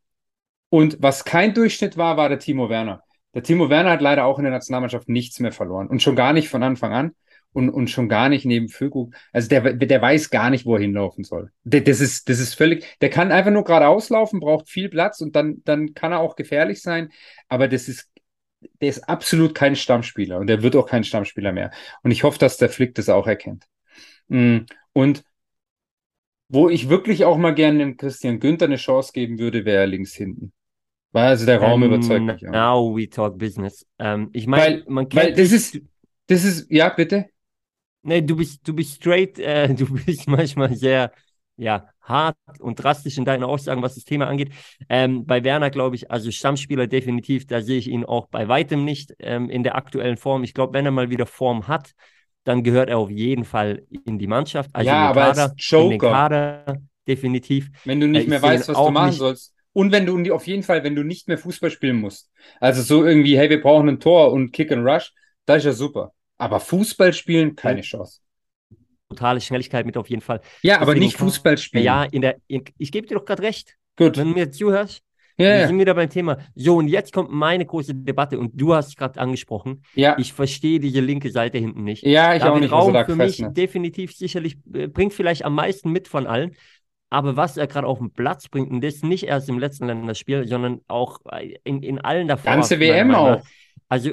und 0.69 0.99
was 1.01 1.25
kein 1.25 1.55
Durchschnitt 1.55 1.97
war, 1.97 2.17
war 2.17 2.29
der 2.29 2.39
Timo 2.39 2.69
Werner. 2.69 3.03
Der 3.35 3.43
Timo 3.43 3.71
Werner 3.71 3.91
hat 3.91 4.01
leider 4.01 4.25
auch 4.25 4.39
in 4.39 4.45
der 4.45 4.53
Nationalmannschaft 4.53 5.09
nichts 5.09 5.41
mehr 5.41 5.53
verloren. 5.53 5.89
Und 5.89 6.03
schon 6.03 6.17
gar 6.17 6.33
nicht 6.33 6.49
von 6.49 6.63
Anfang 6.63 6.93
an 6.93 7.15
und, 7.53 7.71
und 7.71 7.91
schon 7.91 8.09
gar 8.09 8.29
nicht 8.29 8.45
neben 8.45 8.69
Füllkrug. 8.69 9.15
Also 9.33 9.49
der, 9.49 9.73
der 9.75 10.03
weiß 10.03 10.31
gar 10.31 10.51
nicht, 10.51 10.67
wo 10.67 10.75
er 10.75 10.81
hinlaufen 10.81 11.25
soll. 11.25 11.51
Der, 11.65 11.81
das, 11.81 12.01
ist, 12.01 12.29
das 12.29 12.39
ist 12.39 12.55
völlig, 12.55 12.85
der 13.01 13.11
kann 13.11 13.33
einfach 13.33 13.51
nur 13.51 13.65
geradeaus 13.65 14.09
laufen, 14.09 14.41
braucht 14.41 14.69
viel 14.69 14.89
Platz 14.89 15.21
und 15.21 15.35
dann, 15.35 15.63
dann 15.65 15.95
kann 15.95 16.13
er 16.13 16.21
auch 16.21 16.37
gefährlich 16.37 16.83
sein. 16.83 17.11
Aber 17.49 17.69
das 17.69 17.89
ist, 17.89 18.11
der 18.81 18.89
ist 18.89 19.09
absolut 19.09 19.55
kein 19.55 19.75
Stammspieler 19.75 20.39
und 20.39 20.47
der 20.47 20.63
wird 20.63 20.77
auch 20.77 20.87
kein 20.87 21.05
Stammspieler 21.05 21.53
mehr. 21.53 21.71
Und 22.03 22.11
ich 22.11 22.23
hoffe, 22.23 22.39
dass 22.39 22.57
der 22.57 22.69
Flick 22.69 22.95
das 22.95 23.09
auch 23.09 23.27
erkennt. 23.27 23.67
Mm, 24.29 24.59
und 24.93 25.25
wo 26.49 26.69
ich 26.69 26.89
wirklich 26.89 27.25
auch 27.25 27.37
mal 27.37 27.55
gerne 27.55 27.79
dem 27.79 27.97
Christian 27.97 28.41
Günther 28.41 28.67
eine 28.67 28.77
Chance 28.77 29.13
geben 29.13 29.39
würde, 29.39 29.65
wäre 29.65 29.87
links 29.87 30.15
hinten. 30.15 30.53
Weil 31.13 31.29
also 31.29 31.47
der 31.47 31.61
Raum 31.61 31.83
um, 31.83 31.83
ähm, 31.83 31.95
überzeugt 31.95 32.25
mich. 32.25 32.47
Auch. 32.47 32.53
Now 32.53 32.97
we 32.97 33.09
talk 33.09 33.39
business. 33.39 33.87
Ähm, 33.99 34.31
ich 34.33 34.47
meine, 34.47 34.85
man 34.89 35.09
kennt 35.09 35.23
weil 35.23 35.33
das 35.33 35.53
ist, 35.53 35.81
das 36.27 36.45
ist, 36.45 36.71
ja, 36.71 36.89
bitte. 36.89 37.29
Nee, 38.03 38.23
du 38.23 38.37
bist, 38.37 38.67
du 38.67 38.75
bist 38.75 38.97
straight, 38.97 39.39
äh, 39.39 39.73
du 39.75 39.87
bist 39.93 40.27
manchmal 40.29 40.75
sehr, 40.75 41.13
ja, 41.57 41.89
hart 42.01 42.37
und 42.59 42.83
drastisch 42.83 43.19
in 43.19 43.25
deinen 43.25 43.45
Aussagen, 43.45 43.83
was 43.83 43.95
das 43.95 44.05
Thema 44.05 44.27
angeht. 44.27 44.51
Ähm, 44.89 45.27
bei 45.27 45.45
Werner 45.45 45.71
glaube 45.71 45.97
ich, 45.97 46.11
also 46.11 46.31
Stammspieler 46.31 46.87
definitiv, 46.87 47.47
da 47.47 47.63
sehe 47.63 47.79
ich 47.79 47.89
ihn 47.89 48.05
auch 48.05 48.27
bei 48.29 48.49
weitem 48.49 48.85
nicht 48.85 49.15
ähm, 49.21 49.49
in 49.49 49.63
der 49.63 49.77
aktuellen 49.77 50.17
Form. 50.17 50.43
Ich 50.43 50.55
glaube, 50.55 50.73
wenn 50.75 50.85
er 50.85 50.91
mal 50.93 51.11
wieder 51.11 51.27
Form 51.27 51.69
hat, 51.69 51.93
dann 52.45 52.63
gehört 52.63 52.89
er 52.89 52.99
auf 52.99 53.11
jeden 53.11 53.45
Fall 53.45 53.83
in 54.05 54.19
die 54.19 54.27
Mannschaft. 54.27 54.71
Also 54.73 54.89
ja, 54.89 55.11
aber 55.11 55.21
Kader, 55.21 55.43
als 55.43 55.55
Joker. 55.59 55.85
In 55.85 55.91
den 55.91 56.01
Kader, 56.01 56.77
definitiv. 57.07 57.71
Wenn 57.85 58.01
du 58.01 58.09
nicht 58.09 58.27
äh, 58.27 58.31
mehr 58.31 58.43
weißt, 58.43 58.69
was 58.69 58.77
du 58.77 58.91
machen 58.91 59.07
nicht, 59.09 59.19
sollst. 59.19 59.55
Und 59.73 59.93
wenn 59.93 60.07
du 60.07 60.35
auf 60.35 60.47
jeden 60.47 60.63
Fall, 60.63 60.83
wenn 60.83 60.97
du 60.97 61.05
nicht 61.05 61.29
mehr 61.29 61.39
Fußball 61.39 61.71
spielen 61.71 61.97
musst. 61.97 62.31
Also 62.59 62.83
so 62.83 63.05
irgendwie, 63.05 63.39
hey, 63.39 63.49
wir 63.49 63.61
brauchen 63.61 63.89
ein 63.89 64.01
Tor 64.01 64.33
und 64.33 64.53
Kick 64.53 64.73
and 64.73 64.85
Rush, 64.85 65.13
da 65.45 65.57
ist 65.57 65.65
ja 65.65 65.73
super. 65.73 66.13
Aber 66.41 66.59
Fußball 66.59 67.13
spielen, 67.13 67.55
keine 67.55 67.83
Chance. 67.83 68.21
Totale 69.11 69.41
Schnelligkeit 69.41 69.85
mit 69.85 69.97
auf 69.97 70.09
jeden 70.09 70.23
Fall. 70.23 70.41
Ja, 70.63 70.75
Deswegen 70.75 70.83
aber 70.83 70.95
nicht 70.95 71.17
Fußball 71.17 71.59
spielen. 71.59 71.85
Ja, 71.85 72.05
in 72.05 72.23
der, 72.23 72.37
in, 72.47 72.65
ich 72.79 72.93
gebe 72.93 73.07
dir 73.07 73.17
doch 73.17 73.25
gerade 73.25 73.43
recht. 73.43 73.77
Gut. 73.97 74.17
Wenn 74.17 74.29
du 74.29 74.35
mir 74.35 74.51
zuhörst, 74.51 75.03
ja, 75.37 75.59
wir 75.59 75.67
sind 75.67 75.79
wieder 75.79 75.95
beim 75.95 76.09
Thema. 76.09 76.39
So, 76.55 76.77
und 76.77 76.89
jetzt 76.89 77.13
kommt 77.13 77.31
meine 77.31 77.65
große 77.67 77.95
Debatte 77.95 78.39
und 78.39 78.53
du 78.55 78.75
hast 78.75 78.89
es 78.89 78.97
gerade 78.97 79.21
angesprochen. 79.21 79.83
Ja. 79.95 80.17
Ich 80.19 80.33
verstehe 80.33 80.81
diese 80.81 81.01
linke 81.01 81.31
Seite 81.31 81.59
hinten 81.59 81.85
nicht. 81.85 82.05
Ja, 82.05 82.35
ich 82.35 82.43
David 82.43 82.55
auch 82.55 82.61
nicht. 82.61 82.73
Raum 82.73 83.05
für 83.05 83.17
mich 83.17 83.39
ne? 83.39 83.53
definitiv 83.53 84.15
sicherlich, 84.15 84.59
äh, 84.73 84.87
bringt 84.87 85.13
vielleicht 85.13 85.45
am 85.45 85.55
meisten 85.55 85.91
mit 85.91 86.09
von 86.09 86.27
allen. 86.27 86.55
Aber 87.11 87.37
was 87.37 87.57
er 87.57 87.67
gerade 87.67 87.87
auf 87.87 87.99
den 87.99 88.13
Platz 88.13 88.49
bringt, 88.49 88.71
und 88.71 88.83
das 88.83 89.03
nicht 89.03 89.25
erst 89.25 89.49
im 89.49 89.59
letzten 89.59 89.87
Länderspiel, 89.87 90.47
sondern 90.47 90.81
auch 90.87 91.19
in, 91.65 91.83
in 91.83 91.99
allen 91.99 92.29
davor. 92.29 92.53
Ganze 92.53 92.79
WM 92.79 93.15
auch. 93.15 93.43
Also 93.89 94.13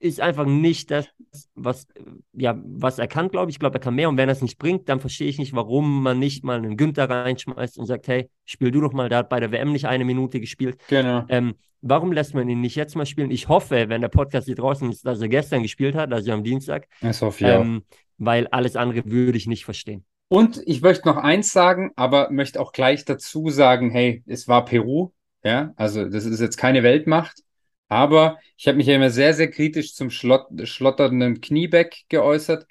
ist 0.00 0.20
einfach 0.20 0.46
nicht 0.46 0.90
das, 0.90 1.06
was, 1.54 1.86
ja, 2.32 2.58
was 2.64 2.98
er 2.98 3.06
kann, 3.06 3.28
glaube 3.28 3.50
ich. 3.50 3.56
Ich 3.56 3.60
glaube, 3.60 3.76
er 3.76 3.80
kann 3.80 3.94
mehr. 3.94 4.08
Und 4.08 4.16
wenn 4.16 4.28
er 4.28 4.32
es 4.32 4.42
nicht 4.42 4.58
bringt, 4.58 4.88
dann 4.88 4.98
verstehe 4.98 5.28
ich 5.28 5.38
nicht, 5.38 5.54
warum 5.54 6.02
man 6.02 6.18
nicht 6.18 6.42
mal 6.42 6.56
einen 6.56 6.76
Günther 6.76 7.08
reinschmeißt 7.08 7.78
und 7.78 7.86
sagt, 7.86 8.08
hey, 8.08 8.30
spiel 8.46 8.70
du 8.70 8.80
doch 8.80 8.92
mal. 8.92 9.08
Der 9.10 9.18
hat 9.18 9.28
bei 9.28 9.38
der 9.38 9.52
WM 9.52 9.72
nicht 9.72 9.86
eine 9.86 10.04
Minute 10.06 10.40
gespielt. 10.40 10.80
Genau. 10.88 11.24
Ähm, 11.28 11.54
warum 11.82 12.12
lässt 12.12 12.34
man 12.34 12.48
ihn 12.48 12.62
nicht 12.62 12.76
jetzt 12.76 12.96
mal 12.96 13.04
spielen? 13.04 13.30
Ich 13.30 13.48
hoffe, 13.48 13.88
wenn 13.88 14.00
der 14.00 14.08
Podcast 14.08 14.46
hier 14.46 14.56
draußen 14.56 14.90
ist, 14.90 15.06
dass 15.06 15.20
er 15.20 15.28
gestern 15.28 15.62
gespielt 15.62 15.94
hat, 15.94 16.12
also 16.12 16.32
am 16.32 16.42
Dienstag. 16.42 16.88
Das 17.02 17.20
hoffe 17.20 17.44
ich 17.44 17.50
ähm, 17.50 17.82
auch. 17.84 17.96
Weil 18.16 18.46
alles 18.48 18.76
andere 18.76 19.02
würde 19.04 19.36
ich 19.36 19.46
nicht 19.46 19.64
verstehen. 19.64 20.04
Und 20.28 20.62
ich 20.64 20.80
möchte 20.80 21.08
noch 21.08 21.16
eins 21.16 21.52
sagen, 21.52 21.90
aber 21.96 22.30
möchte 22.30 22.60
auch 22.60 22.72
gleich 22.72 23.04
dazu 23.04 23.50
sagen, 23.50 23.90
hey, 23.90 24.22
es 24.26 24.48
war 24.48 24.64
Peru. 24.64 25.10
Ja, 25.42 25.72
also 25.76 26.08
das 26.08 26.24
ist 26.24 26.40
jetzt 26.40 26.56
keine 26.56 26.82
Weltmacht. 26.82 27.42
Aber 27.90 28.38
ich 28.56 28.68
habe 28.68 28.76
mich 28.76 28.86
ja 28.86 28.94
immer 28.94 29.10
sehr, 29.10 29.34
sehr 29.34 29.50
kritisch 29.50 29.94
zum 29.94 30.10
Schlott 30.10 30.46
schlotternden 30.62 31.40
Knieback 31.40 32.04
geäußert. 32.08 32.66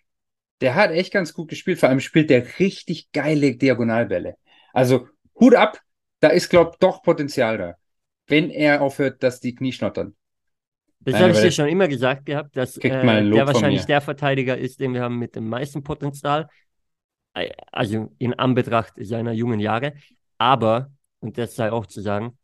Der 0.62 0.76
hat 0.76 0.92
echt 0.92 1.12
ganz 1.12 1.34
gut 1.34 1.50
gespielt. 1.50 1.78
Vor 1.78 1.90
allem 1.90 2.00
spielt 2.00 2.30
der 2.30 2.58
richtig 2.58 3.12
geile 3.12 3.56
Diagonalbälle. 3.56 4.38
Also 4.72 5.10
Hut 5.38 5.56
ab, 5.56 5.82
da 6.22 6.30
ist, 6.30 6.50
glaube 6.50 6.72
ich, 6.74 6.80
doch 6.80 7.04
Potenzial 7.04 7.58
da. 7.58 7.76
Wenn 8.28 8.50
er 8.50 8.82
aufhört, 8.82 9.22
dass 9.22 9.42
die 9.42 9.54
Knie 9.54 9.74
schnottern. 9.74 10.16
Das 11.02 11.16
habe 11.16 11.32
ich 11.32 11.40
dir 11.40 11.52
schon 11.52 11.68
immer 11.68 11.90
gesagt 11.90 12.26
gehabt, 12.26 12.56
dass 12.56 12.78
äh, 12.78 12.90
der 12.90 13.46
wahrscheinlich 13.46 13.86
der 13.86 14.00
Verteidiger 14.00 14.58
ist, 14.58 14.80
den 14.80 14.94
wir 14.94 15.02
haben 15.02 15.20
mit 15.20 15.36
dem 15.36 15.50
meisten 15.50 15.84
Potenzial. 15.84 16.48
Äh, 17.34 17.50
also 17.74 18.14
in 18.20 18.34
Anbetracht 18.36 18.94
seiner 19.02 19.34
jungen 19.34 19.60
Jahre. 19.60 19.96
Aber, 20.38 20.92
und 21.20 21.38
das 21.38 21.56
sei 21.56 21.74
auch 21.74 21.88
zu 21.88 22.00
sagen, 22.00 22.38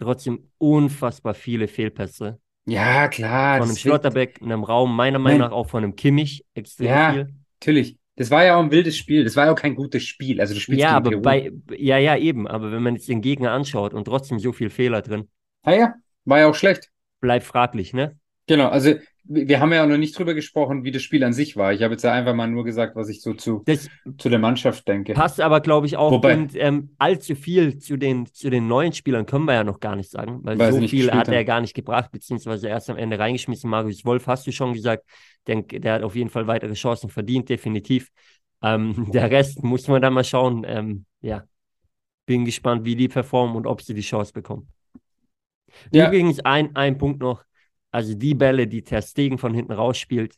trotzdem 0.00 0.50
unfassbar 0.58 1.34
viele 1.34 1.68
Fehlpässe. 1.68 2.40
Ja, 2.66 3.08
klar. 3.08 3.58
Von 3.58 3.68
einem 3.68 3.76
Schlotterbeck, 3.76 4.40
einem 4.42 4.64
Raum, 4.64 4.94
meiner 4.94 5.18
Meinung 5.18 5.40
nach 5.40 5.52
auch 5.52 5.68
von 5.68 5.82
einem 5.82 5.96
Kimmich 5.96 6.44
extrem 6.54 6.86
ja, 6.86 7.12
viel. 7.12 7.34
Natürlich. 7.60 7.96
Das 8.16 8.30
war 8.30 8.44
ja 8.44 8.56
auch 8.56 8.62
ein 8.62 8.70
wildes 8.70 8.96
Spiel. 8.96 9.24
Das 9.24 9.34
war 9.36 9.46
ja 9.46 9.52
auch 9.52 9.56
kein 9.56 9.74
gutes 9.74 10.04
Spiel. 10.04 10.40
Also 10.40 10.52
du 10.54 10.60
spielst 10.60 10.82
ja, 10.82 10.90
aber 10.90 11.10
Peru. 11.10 11.22
bei 11.22 11.52
ja, 11.76 11.96
ja, 11.96 12.16
eben. 12.16 12.46
Aber 12.46 12.70
wenn 12.70 12.82
man 12.82 12.94
jetzt 12.94 13.08
den 13.08 13.22
Gegner 13.22 13.52
anschaut 13.52 13.94
und 13.94 14.04
trotzdem 14.04 14.38
so 14.38 14.52
viel 14.52 14.68
Fehler 14.68 15.00
drin. 15.00 15.28
Ja, 15.64 15.72
ja, 15.72 15.94
war 16.26 16.38
ja 16.38 16.46
auch 16.48 16.54
schlecht. 16.54 16.90
Bleibt 17.20 17.44
fraglich, 17.44 17.92
ne? 17.92 18.18
Genau, 18.46 18.68
also 18.68 18.94
wir 19.32 19.60
haben 19.60 19.72
ja 19.72 19.84
auch 19.84 19.88
noch 19.88 19.96
nicht 19.96 20.18
drüber 20.18 20.34
gesprochen, 20.34 20.82
wie 20.82 20.90
das 20.90 21.02
Spiel 21.02 21.22
an 21.22 21.32
sich 21.32 21.56
war. 21.56 21.72
Ich 21.72 21.82
habe 21.82 21.94
jetzt 21.94 22.02
ja 22.02 22.12
einfach 22.12 22.34
mal 22.34 22.48
nur 22.48 22.64
gesagt, 22.64 22.96
was 22.96 23.08
ich 23.08 23.22
so 23.22 23.32
zu, 23.32 23.62
das 23.64 23.88
zu 24.18 24.28
der 24.28 24.40
Mannschaft 24.40 24.88
denke. 24.88 25.14
Passt 25.14 25.40
aber, 25.40 25.60
glaube 25.60 25.86
ich, 25.86 25.96
auch. 25.96 26.10
Wobei, 26.10 26.36
und 26.36 26.56
ähm, 26.56 26.90
allzu 26.98 27.36
viel 27.36 27.78
zu 27.78 27.96
den, 27.96 28.26
zu 28.26 28.50
den 28.50 28.66
neuen 28.66 28.92
Spielern 28.92 29.26
können 29.26 29.44
wir 29.44 29.54
ja 29.54 29.62
noch 29.62 29.78
gar 29.78 29.94
nicht 29.94 30.10
sagen, 30.10 30.40
weil, 30.42 30.58
weil 30.58 30.72
so 30.72 30.88
viel 30.88 31.12
hat 31.12 31.28
er 31.28 31.44
gar 31.44 31.60
nicht 31.60 31.74
gebracht, 31.74 32.10
beziehungsweise 32.10 32.66
erst 32.66 32.90
am 32.90 32.96
Ende 32.96 33.20
reingeschmissen. 33.20 33.70
Marius 33.70 34.04
Wolf 34.04 34.26
hast 34.26 34.48
du 34.48 34.52
schon 34.52 34.72
gesagt, 34.72 35.04
denke, 35.46 35.78
der 35.78 35.94
hat 35.94 36.02
auf 36.02 36.16
jeden 36.16 36.30
Fall 36.30 36.48
weitere 36.48 36.74
Chancen 36.74 37.08
verdient, 37.08 37.48
definitiv. 37.48 38.08
Ähm, 38.62 39.06
der 39.12 39.30
Rest 39.30 39.62
muss 39.62 39.86
man 39.86 40.02
dann 40.02 40.12
mal 40.12 40.24
schauen. 40.24 40.64
Ähm, 40.66 41.04
ja, 41.20 41.44
bin 42.26 42.44
gespannt, 42.44 42.84
wie 42.84 42.96
die 42.96 43.08
performen 43.08 43.54
und 43.54 43.68
ob 43.68 43.80
sie 43.80 43.94
die 43.94 44.00
Chance 44.00 44.32
bekommen. 44.32 44.68
Ja. 45.92 46.08
Übrigens, 46.08 46.40
ein, 46.40 46.74
ein 46.74 46.98
Punkt 46.98 47.20
noch 47.20 47.44
also 47.90 48.14
die 48.14 48.34
Bälle, 48.34 48.66
die 48.66 48.82
Ter 48.82 49.02
Stegen 49.02 49.38
von 49.38 49.54
hinten 49.54 49.72
rausspielt, 49.72 50.36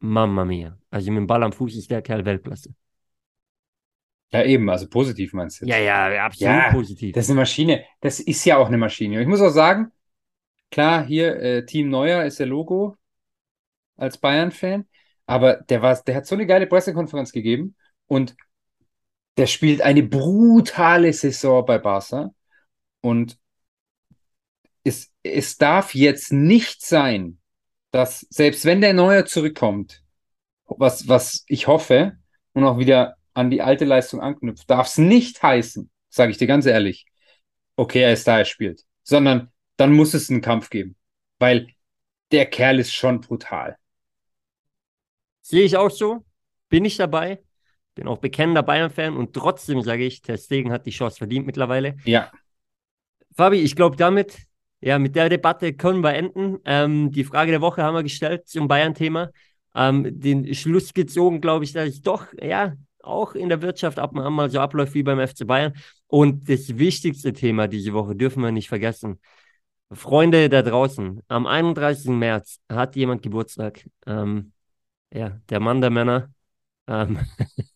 Mamma 0.00 0.44
mia. 0.44 0.78
Also 0.90 1.10
mit 1.10 1.18
dem 1.18 1.26
Ball 1.26 1.42
am 1.42 1.52
Fuß 1.52 1.76
ist 1.76 1.90
der 1.90 2.02
Kerl 2.02 2.24
Weltklasse. 2.24 2.74
Ja, 4.32 4.42
eben, 4.42 4.68
also 4.68 4.88
positiv 4.88 5.32
meinst 5.32 5.62
du? 5.62 5.66
Ja, 5.66 5.78
ja, 5.78 6.24
absolut 6.24 6.54
ja, 6.54 6.72
positiv. 6.72 7.14
Das 7.14 7.24
ist 7.24 7.30
eine 7.30 7.40
Maschine. 7.40 7.84
Das 8.00 8.18
ist 8.20 8.44
ja 8.44 8.56
auch 8.56 8.66
eine 8.66 8.78
Maschine. 8.78 9.20
Ich 9.20 9.28
muss 9.28 9.40
auch 9.40 9.50
sagen, 9.50 9.92
klar, 10.70 11.06
hier 11.06 11.36
äh, 11.36 11.64
Team 11.64 11.88
Neuer 11.88 12.24
ist 12.24 12.40
der 12.40 12.46
Logo 12.46 12.96
als 13.96 14.18
Bayern-Fan, 14.18 14.88
aber 15.26 15.58
der, 15.68 15.82
war, 15.82 16.02
der 16.02 16.16
hat 16.16 16.26
so 16.26 16.34
eine 16.34 16.46
geile 16.46 16.66
Pressekonferenz 16.66 17.30
gegeben 17.30 17.76
und 18.06 18.36
der 19.36 19.46
spielt 19.46 19.82
eine 19.82 20.02
brutale 20.02 21.12
Saison 21.12 21.64
bei 21.64 21.78
Barca 21.78 22.34
und 23.00 23.38
es, 24.82 25.13
es 25.24 25.56
darf 25.56 25.94
jetzt 25.94 26.32
nicht 26.32 26.84
sein, 26.84 27.38
dass 27.90 28.20
selbst 28.30 28.64
wenn 28.64 28.80
der 28.80 28.92
Neue 28.92 29.24
zurückkommt, 29.24 30.02
was, 30.66 31.08
was 31.08 31.44
ich 31.48 31.66
hoffe 31.66 32.18
und 32.52 32.64
auch 32.64 32.78
wieder 32.78 33.16
an 33.32 33.50
die 33.50 33.62
alte 33.62 33.84
Leistung 33.84 34.20
anknüpft, 34.20 34.70
darf 34.70 34.86
es 34.86 34.98
nicht 34.98 35.42
heißen, 35.42 35.90
sage 36.08 36.30
ich 36.30 36.38
dir 36.38 36.46
ganz 36.46 36.66
ehrlich, 36.66 37.06
okay, 37.76 38.02
er 38.02 38.12
ist 38.12 38.28
da, 38.28 38.38
er 38.38 38.44
spielt, 38.44 38.84
sondern 39.02 39.50
dann 39.76 39.92
muss 39.92 40.14
es 40.14 40.30
einen 40.30 40.40
Kampf 40.40 40.70
geben, 40.70 40.94
weil 41.38 41.68
der 42.30 42.46
Kerl 42.46 42.78
ist 42.78 42.92
schon 42.92 43.20
brutal. 43.20 43.76
Sehe 45.40 45.64
ich 45.64 45.76
auch 45.76 45.90
so, 45.90 46.24
bin 46.68 46.84
ich 46.84 46.96
dabei, 46.96 47.42
bin 47.94 48.08
auch 48.08 48.18
bekennender 48.18 48.62
Bayern-Fan 48.62 49.16
und 49.16 49.34
trotzdem 49.34 49.80
sage 49.82 50.04
ich, 50.04 50.22
Ter 50.22 50.36
Stegen 50.36 50.72
hat 50.72 50.86
die 50.86 50.90
Chance 50.90 51.18
verdient 51.18 51.46
mittlerweile. 51.46 51.96
Ja. 52.04 52.30
Fabi, 53.36 53.58
ich 53.58 53.74
glaube, 53.74 53.96
damit 53.96 54.38
ja, 54.84 54.98
mit 54.98 55.16
der 55.16 55.30
Debatte 55.30 55.72
können 55.72 56.02
wir 56.02 56.12
enden. 56.12 56.58
Ähm, 56.66 57.10
die 57.10 57.24
Frage 57.24 57.50
der 57.50 57.62
Woche 57.62 57.82
haben 57.82 57.94
wir 57.94 58.02
gestellt 58.02 58.46
zum 58.48 58.68
Bayern-Thema. 58.68 59.30
Ähm, 59.74 60.20
den 60.20 60.54
Schluss 60.54 60.92
gezogen, 60.92 61.40
glaube 61.40 61.64
ich, 61.64 61.72
dass 61.72 61.88
es 61.88 62.02
doch, 62.02 62.26
ja, 62.38 62.74
auch 63.02 63.34
in 63.34 63.48
der 63.48 63.62
Wirtschaft 63.62 63.98
ab 63.98 64.12
und 64.12 64.20
an 64.20 64.34
mal 64.34 64.50
so 64.50 64.60
abläuft 64.60 64.92
wie 64.92 65.02
beim 65.02 65.26
FC 65.26 65.46
Bayern. 65.46 65.72
Und 66.06 66.50
das 66.50 66.76
wichtigste 66.76 67.32
Thema 67.32 67.66
diese 67.66 67.94
Woche 67.94 68.14
dürfen 68.14 68.42
wir 68.42 68.52
nicht 68.52 68.68
vergessen. 68.68 69.20
Freunde 69.90 70.50
da 70.50 70.60
draußen, 70.60 71.22
am 71.28 71.46
31. 71.46 72.18
März 72.18 72.60
hat 72.68 72.94
jemand 72.94 73.22
Geburtstag. 73.22 73.88
Ähm, 74.06 74.52
ja, 75.10 75.40
der 75.48 75.60
Mann 75.60 75.80
der 75.80 75.90
Männer. 75.90 76.33
Ähm, 76.86 77.18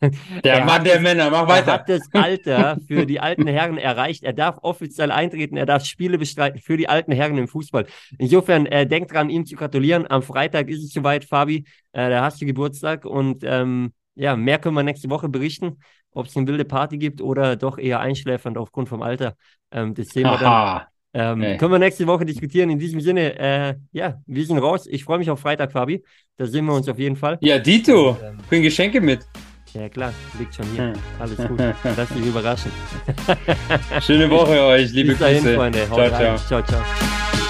Der 0.44 0.64
Mann 0.64 0.84
der 0.84 1.00
Männer, 1.00 1.30
mach 1.30 1.42
er 1.42 1.48
weiter. 1.48 1.72
hat 1.72 1.88
das 1.88 2.02
Alter 2.12 2.78
für 2.86 3.06
die 3.06 3.20
alten 3.20 3.46
Herren 3.46 3.78
erreicht. 3.78 4.22
Er 4.22 4.32
darf 4.32 4.58
offiziell 4.62 5.10
eintreten, 5.10 5.56
er 5.56 5.66
darf 5.66 5.84
Spiele 5.84 6.18
bestreiten 6.18 6.60
für 6.60 6.76
die 6.76 6.88
alten 6.88 7.12
Herren 7.12 7.38
im 7.38 7.48
Fußball. 7.48 7.86
Insofern, 8.18 8.66
äh, 8.66 8.86
denkt 8.86 9.12
dran, 9.12 9.30
ihm 9.30 9.46
zu 9.46 9.56
gratulieren. 9.56 10.06
Am 10.10 10.22
Freitag 10.22 10.68
ist 10.68 10.82
es 10.84 10.92
soweit, 10.92 11.24
Fabi. 11.24 11.64
Äh, 11.92 12.10
da 12.10 12.22
hast 12.22 12.40
du 12.40 12.46
Geburtstag 12.46 13.04
und 13.04 13.42
ähm, 13.44 13.92
ja, 14.14 14.36
mehr 14.36 14.58
können 14.58 14.74
wir 14.74 14.82
nächste 14.82 15.08
Woche 15.10 15.28
berichten, 15.28 15.78
ob 16.12 16.26
es 16.26 16.36
eine 16.36 16.46
wilde 16.46 16.64
Party 16.64 16.98
gibt 16.98 17.20
oder 17.20 17.56
doch 17.56 17.78
eher 17.78 18.00
einschläfernd 18.00 18.58
aufgrund 18.58 18.88
vom 18.88 19.02
Alter. 19.02 19.36
Ähm, 19.70 19.94
das 19.94 20.08
sehen 20.08 20.24
wir 20.24 20.38
dann. 20.38 20.88
Ähm, 21.14 21.38
Nee. 21.38 21.56
Können 21.56 21.72
wir 21.72 21.78
nächste 21.78 22.06
Woche 22.06 22.24
diskutieren. 22.24 22.70
In 22.70 22.78
diesem 22.78 23.00
Sinne, 23.00 23.38
äh, 23.38 23.74
ja, 23.92 24.20
wir 24.26 24.44
sind 24.44 24.58
raus. 24.58 24.86
Ich 24.86 25.04
freue 25.04 25.18
mich 25.18 25.30
auf 25.30 25.40
Freitag, 25.40 25.72
Fabi. 25.72 26.04
Da 26.36 26.46
sehen 26.46 26.66
wir 26.66 26.74
uns 26.74 26.88
auf 26.88 26.98
jeden 26.98 27.16
Fall. 27.16 27.38
Ja, 27.40 27.58
Dito, 27.58 28.16
Ähm, 28.22 28.38
bring 28.48 28.62
Geschenke 28.62 29.00
mit. 29.00 29.20
Ja, 29.74 29.88
klar, 29.88 30.12
liegt 30.38 30.54
schon 30.54 30.64
hier. 30.74 30.84
Hm. 30.84 30.92
Alles 31.18 31.36
gut. 31.36 31.58
Lass 31.96 32.08
dich 32.08 32.24
überraschen. 32.26 32.72
Schöne 34.00 34.30
Woche 34.30 34.60
euch, 34.62 34.90
liebe 34.92 35.10
Bis 35.10 35.18
dahin, 35.18 35.42
Grüße. 35.42 35.54
Freunde. 35.56 35.86
Ciao, 35.86 36.08
ciao. 36.08 36.36
ciao, 36.38 36.62
ciao. 36.62 37.47